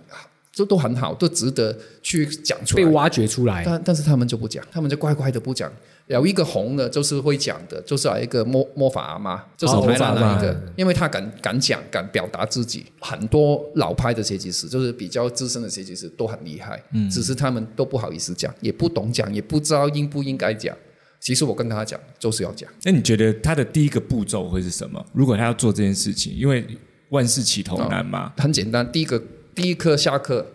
[0.51, 2.83] 这都很好，都值得去讲出来。
[2.83, 5.71] 被挖掘出来，但但是他们就不讲，他们就乖乖的不讲。
[6.07, 12.85] 有一个红的，就是会讲的，就是有一个魔魔法阿妈，就是哦台南那一个，因为他敢敢讲，敢表达自己。
[12.99, 20.75] 很多老派的设计师，就是比较资深的设计师，都很厉害，嗯，只是他们都不好意思讲，也不懂讲，也不知道应不应该讲。
[21.21, 22.69] 其实我跟他讲，就是要讲。
[22.83, 25.03] 那你觉得他的第一个步骤会是什么？
[25.13, 26.67] 如果他要做这件事情，因为
[27.09, 29.23] 万事起头难嘛，很简单，第一个
[29.55, 30.45] 第一课下课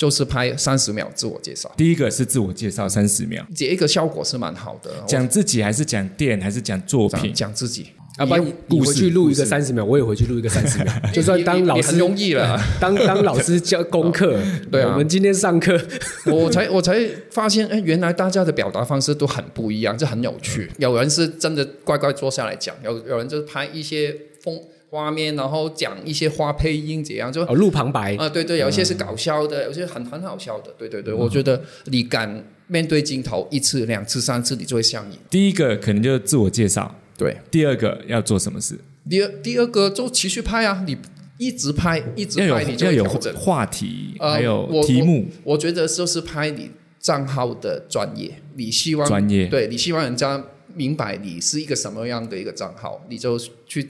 [0.00, 4.90] 就是拍三十秒自我介绍，第一个是自我介绍三十秒，这一个效果是蛮好的。
[5.06, 7.34] 讲自己还是讲店还是讲作品？
[7.34, 12.58] 讲自己，啊，不然你回去录一个三十秒，我也回去录一个三十秒， 就算当老师很容易了。
[12.80, 14.40] 当当老师教功课，
[14.72, 15.78] 对啊我们今天上课，
[16.24, 16.98] 我才我才
[17.30, 20.70] 发现，哎，原来大家的表达方式都很不一样，这很有趣。
[20.78, 24.58] 有人是真的乖乖坐下来讲，有有人就是拍一些风
[24.90, 35.16] 画面，然后讲一些花配音，怎样就哦，录旁白，啊，对对，有一些是搞笑的，有些很很好笑的，对对对，我觉得你敢面对镜头一次、两次、三次，你就会上瘾。
[35.30, 38.76] 第一个可能就是自我介绍，对，第二个要做什么事？
[39.08, 40.96] 第二第二个就持续拍啊，你
[41.38, 43.32] 一直拍，一直要拍，你就有要有。
[43.38, 45.26] 话题，呃还有我题目。
[45.44, 53.88] 我觉得就是拍你账号的专业，你希望专业对你希望人家明白你是一个什么样的一个账号，你就去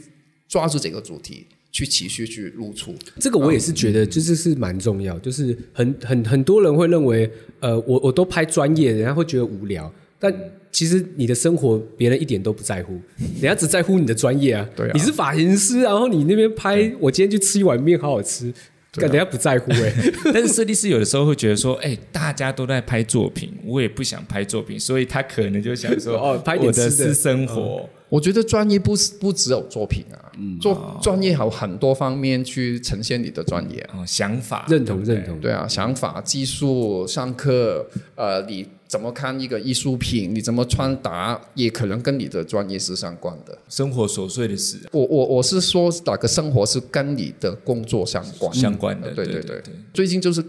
[0.50, 2.92] 抓住这个主题，去持续去露出。
[3.20, 7.30] 这个我也是觉得，就是是蛮重要，就是很很很多人会认为，
[7.60, 10.34] 呃，我我都拍专业，人家会觉得无聊，但
[10.72, 13.00] 其实你的生活别人一点都不在乎，
[13.40, 14.68] 人家只在乎你的专业啊。
[14.74, 18.52] 对啊你是发型师，然后你那边拍，我今天去吃一碗面，好好吃，
[18.92, 19.94] 对啊人家不在乎哎、
[20.34, 27.88] 但是设计师有的时候会觉得说，哎，大家都在拍作品，我也不想拍作品，所以他可能就想说， 哦拍点私生活。
[28.10, 30.18] 我觉得专业不是不只有作品啊，
[30.60, 34.00] 做专业有很多方面去呈现你的专业啊。
[34.00, 35.40] 哦，想法认同认同。
[35.40, 40.34] 对啊，想法、技术、上课，呃，你怎么看一个艺术品？
[40.34, 43.56] 你怎么穿搭，也可能跟你的专业是相关的。
[43.68, 49.74] 生活琐碎的事我我我是说，哪个生活是跟你的工作相关相关的，对对对对对。
[49.94, 50.44] 最近就是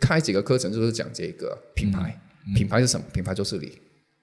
[0.00, 2.10] 开几个课程，就是讲这个品牌。
[2.10, 2.20] 嗯
[2.54, 3.06] 品牌是什么？
[3.10, 3.72] 品牌就是你，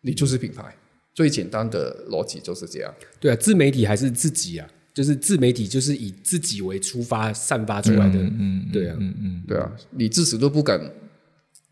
[0.01, 0.75] 你就是品牌。
[1.13, 2.93] 最简单的逻辑就是这样。
[3.19, 10.79] 对啊，自媒体还是自己啊，就是自媒体就是以自己为出发散发出来的，嗯，对啊，嗯嗯对啊，你自己都不敢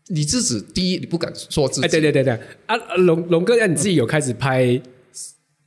[0.08, 2.32] 你自己第一你不敢说自己，哎，对对对对，
[2.66, 4.80] 啊，啊龙龙哥，那你自己有开始拍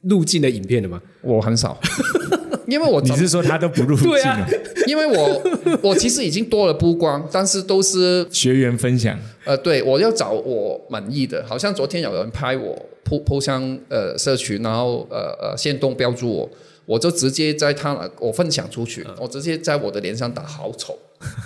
[0.02, 1.02] 路径的影片了吗？
[1.22, 1.80] 我很少，
[2.68, 4.46] 因为我你是说他都不入境对啊？
[4.86, 5.42] 因为我
[5.82, 16.50] 我其实已经多了曝光，但是都是学员分享，呃，对我要找我满意的，好像昨天有人拍我铺铺上呃社群，然后呃呃线动标注我，
[16.86, 20.98] 我就直接在他我分享出去，我直接在我的脸上打好丑，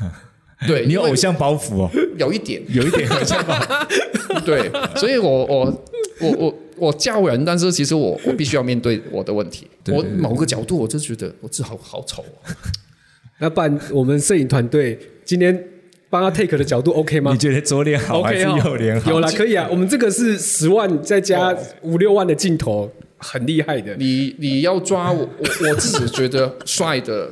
[0.68, 3.10] 对，你有偶像包袱哦，有一点，有一点。
[3.10, 4.41] 偶像包袱。
[4.45, 5.84] 对，所以我我
[6.20, 10.03] 我我我叫人，但是其实我我必须要面对我的问题，我对对。
[10.03, 12.55] 对某个角度我就觉得我自好好丑哦，
[13.39, 15.68] 那不然我们摄影团队今天
[16.10, 19.12] 帮他 take 的角度 OK 吗你觉得左脸好还？OK 是哦右脸好？
[19.12, 19.68] 有了，可以啊。
[19.70, 23.95] 我们这个是十万再加五六万的镜头，很厉害的。
[23.95, 27.30] 你你要抓我我我自己觉得帅的，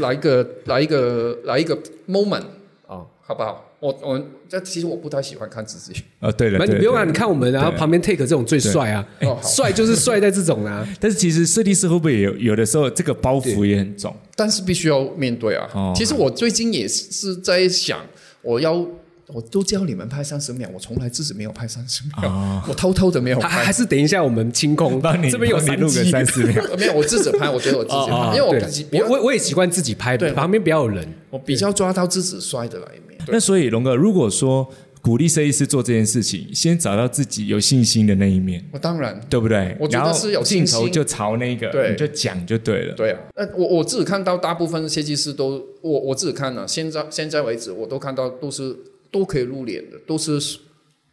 [0.00, 2.42] 来一个来一个来一个 moment
[2.86, 3.67] 啊，好不好？
[3.80, 10.84] 我我这其实我不太喜欢看自己，啊，对了，那你不用啊，你看我们，然后旁边 take 这种最帅啊哦，好帅就是帅在这种啊。
[10.98, 14.12] 但是其实设计师会不会有有的时候这个包袱也很重？
[14.34, 15.68] 但是必须要面对啊。
[15.74, 18.00] 哦其实我最近也是在想，
[18.42, 18.72] 我要
[19.28, 23.72] 我都教你们拍三十秒，我从来自己没有拍三十秒，哦我偷偷的没有拍还还。
[23.72, 26.04] 是等一下我们清空，帮你这边有你录个。
[26.10, 26.64] 三十秒。
[26.76, 31.06] 没有，我自己拍，我觉得我自己拍，因为我对自己我我我也习惯自己拍，对旁边不要有人。
[31.30, 33.07] 我比较抓到自己帅的那一面。
[33.30, 34.68] 那所以龙哥，如果说
[35.00, 39.18] 鼓励设计师做这件事情，先找到自己有信心的那一面，我当然。
[39.30, 39.76] 对不对？
[39.78, 40.66] 我觉得是有信心。
[40.66, 41.90] 镜头就朝那个，对。
[41.90, 42.94] 你就讲就对了。
[42.94, 48.76] 对啊，那，我我自己看到大部分设计师都，我我自己看了，现在现在为止，我都看到都是
[49.10, 50.58] 都可以露脸的，都是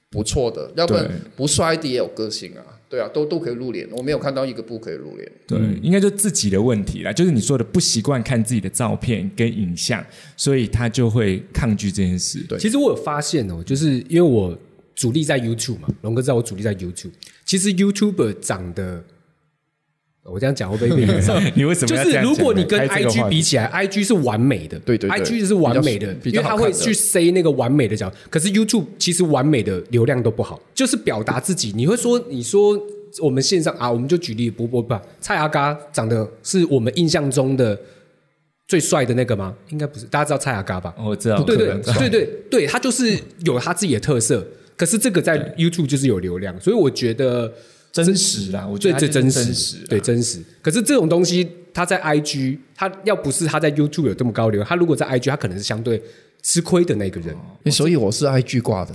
[0.10, 5.32] 不错的，要不然不帅的也有个性啊，对啊，都都可以露脸，我没有看到一个不可以露脸。
[5.48, 10.06] 对，应该就自己的问题啦，就是你说的不习惯看自己的照片跟影像，
[10.38, 12.40] 所以他就会抗拒这件事。
[12.48, 14.58] 对其实我有发现哦，就是因为我
[14.94, 17.12] 主力在 YouTube 嘛，龙哥知道我主力在 YouTube。
[17.44, 19.04] 其实 YouTuber 长得，
[20.26, 21.40] 我这样讲会被 影响？
[21.56, 22.30] 你为什么就是要这样讲呢？
[22.30, 28.12] 如果你跟 IG 比起来，IG 是完美的，对对对，IG 是完美的，因为它会去塞那个完美的角。
[28.30, 31.72] 可是 YouTube 其实完美的流量都不好，就是表达自己。
[31.76, 32.76] 你会说，你说
[33.22, 37.80] 我们线上啊，我们就举例不不不，蔡阿嘎长得是我们印象中的
[38.68, 39.56] 最帅的那个吗？
[39.70, 40.94] 应该不是，大家知道蔡阿嘎吧？
[40.98, 44.46] 哦我知道，对对对对对，他就是有他自己的特色。
[44.76, 47.54] 可是这个在 YouTube 就是有流量，所以我觉得
[48.04, 50.44] 真实啦，我觉最得最真实，对真实。
[50.62, 56.02] 可是这种东西，他在 IG，他要不是他在 YouTube 有这么高流量，他如果在 IG，他可能是相对
[56.42, 57.36] 吃亏的那个人。
[57.72, 58.94] 所以我是 IG 挂的，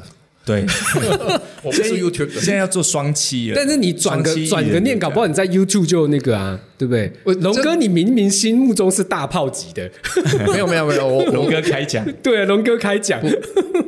[0.50, 0.66] 对。
[1.62, 2.40] 我不是 YouTube 的。
[2.40, 7.34] 现在要做双期了，但是你转个转个念，搞不好你在 YouTube 就那个啊，对不对我？
[7.34, 9.90] 龙哥，你明明心目中是大炮级的，
[10.50, 13.20] 没有没有没有，我 龙哥开讲，对，龙哥开讲。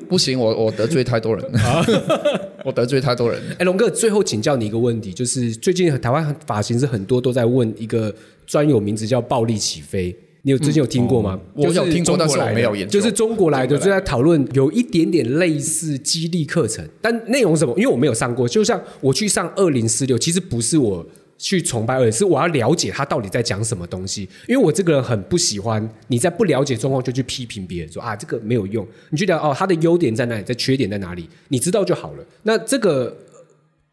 [0.09, 1.43] 不行，我我得罪太多人，
[2.63, 3.41] 我得罪太多人。
[3.59, 8.15] 哎，龙哥，最后请教你一个问题，就是最近台湾发型师很多都在问一个
[8.47, 10.15] 专有名词叫“暴力起飞”，
[10.45, 11.39] 你有最近有听过吗？
[11.55, 12.99] 我有听过，但是我没有研究。
[12.99, 17.73] 就是中国来的，就在讨论有一点点类似激励课程，但内容是什么？
[17.77, 21.07] 因为我没有上过，就像我去上二零四六，其实不是我
[21.39, 24.29] 去崇拜二零，是我要了解他到底在讲什么东西。
[24.49, 32.25] 因为我这个人很不喜欢你在不了解状况就去批评别人，说啊这个没有用，你去聊哦他的优点在哪里，在缺点在哪里，你知道就好了。
[32.43, 33.17] 那这个。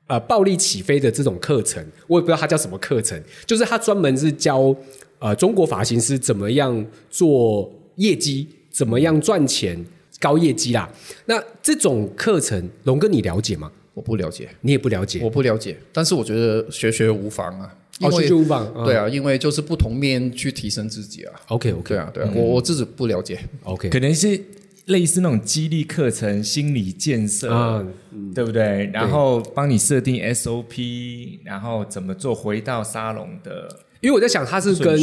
[0.09, 4.75] 呃，暴力起飞的这种课程，我也不知道它叫什么课程，就是他专门是教
[5.19, 9.85] 呃中国发型师怎么样做业绩，怎么样赚钱，
[10.19, 10.89] 高业绩啦。
[11.25, 13.71] 那这种课程，龙哥你了解吗？
[13.93, 18.85] 我不了解，你也不了解我不了解，但是我觉得学学无妨啊，因哦，为学无妨。
[18.85, 21.33] 对啊，因为就是不同面去提升自己啊。
[21.49, 23.37] ，OK OK 对啊，对啊，我我自己不了解。
[23.63, 24.41] OK 可能是
[24.85, 27.85] 类似那种激励课程、心理建设，啊，
[28.33, 28.89] 对不对？
[28.93, 33.67] 然后帮你设定 SOP，然后怎么做回到沙龙的，
[34.01, 34.97] 因为我在想，它是跟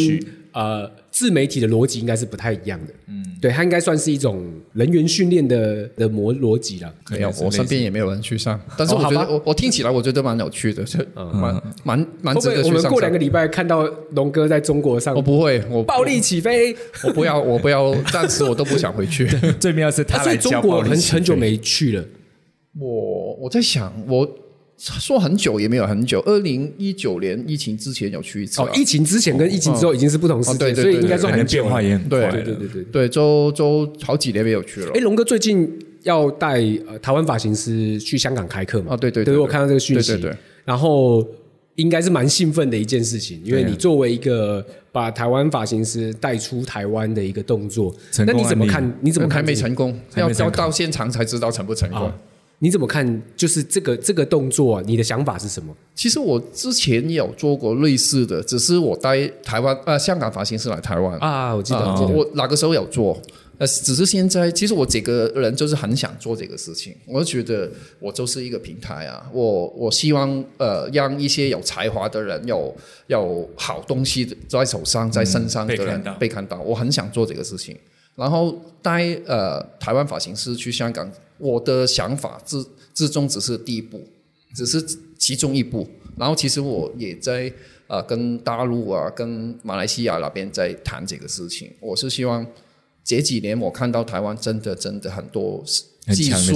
[0.53, 2.93] 呃自媒体的逻辑应该是不太一样的。
[3.09, 4.43] 嗯，对，它应该算是一种
[4.73, 6.95] 人员训练的的模逻辑了。
[7.11, 10.99] 没有，我身边也没有人去上，但是我觉得哦我我听起来我觉得蛮有趣的，就
[11.35, 12.91] 蛮蛮蛮值得去上上。
[12.91, 16.75] 过两个礼拜看到龙哥在中国上我不会，我暴力起飞？
[17.05, 19.27] 我不要，我不要，暂时我都不想回去。
[19.61, 22.05] 最妙是他啊所以中来教国很很久没去了。
[22.79, 24.27] 我我在想，我
[24.79, 32.85] 说很久也没有很久，二零一九年疫情之前有去一次啊哦，疫情之前跟疫情之后已经是不同世界，哦对对所以应该说很久变化也很对快了，对对对对。
[32.85, 35.01] 对，周周好几年没有去了哎，。
[35.01, 35.67] 龙哥最近
[36.03, 38.93] 要带呃台湾发型师去香港开课嘛？
[38.93, 40.13] 哦对对对对对我看到这个讯息。
[40.13, 41.27] 对对对然后
[41.77, 47.95] 应该是蛮兴奋的一件事情，因为你作为一个把台湾发型师带出台湾的一个动作，
[48.27, 48.99] 那你怎么看？
[49.01, 49.99] 你怎么看还没这个成功？
[50.17, 52.03] 要要到现场才知道成不成功。
[52.03, 52.15] 啊？
[52.59, 53.23] 你怎么看？
[53.37, 55.75] 就是这个这个动作、啊，你的想法是什么？
[55.95, 61.19] 其实我之前有做过类似的，只是我带台湾呃香港发型师来台湾。
[61.19, 63.21] 啊，我记得，啊我记得我那个时候有做，
[63.59, 72.75] 呃，只是现在其实我这个人就是很想做这个事情，我觉得我就是一个平台啊，我我希望呃让一些有才华的人有
[73.09, 76.15] 有好东西在手上在身上的人被看到。
[76.15, 77.77] 被看到，我很想做这个事情，
[78.15, 82.65] 然后带呃台湾发型师去香港，我的想法之
[82.95, 84.03] 之中只是第一步，
[84.55, 84.85] 只是
[85.19, 87.53] 其中一步，然后其实我也在。
[87.89, 91.71] 呃，跟大陆啊，跟马来西亚那边在谈这个事情。
[91.79, 92.45] 我是希望
[93.05, 95.63] 这几年我看到台湾真的真的很多
[96.13, 96.53] 技术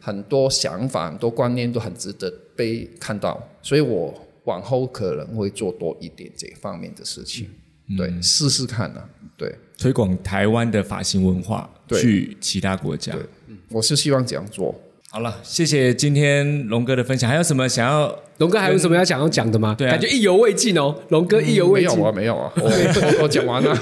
[0.00, 7.48] 很多想法、很多观念都很值得被看到，所以我往后可能会做多一点这方面的事情。
[7.88, 9.02] 嗯对，试试看呢、
[9.36, 9.52] 对，
[9.82, 13.12] 推广台湾的发型文化去其他国家。
[13.12, 13.22] 对
[13.68, 14.72] 我是希望这样做。
[15.10, 17.28] 好了，谢谢今天龙哥的分享。
[17.28, 18.16] 还有什么想要？
[18.38, 19.74] 龙哥还有什么要想要讲的吗？
[19.76, 21.90] 对啊感觉意犹未尽哦，龙哥意犹未尽。
[21.90, 23.76] 没有啊，没有啊，我我我讲完了，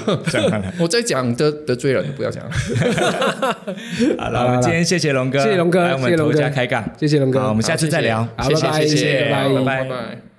[0.77, 2.51] 我在讲得得罪人，不要讲了。
[4.19, 10.30] 好了，我们今天谢谢龙哥，谢谢龙哥来我们头家开杠，谢谢龙哥好，我们下次再聊，好拜拜谢谢，谢谢拜拜拜拜拜。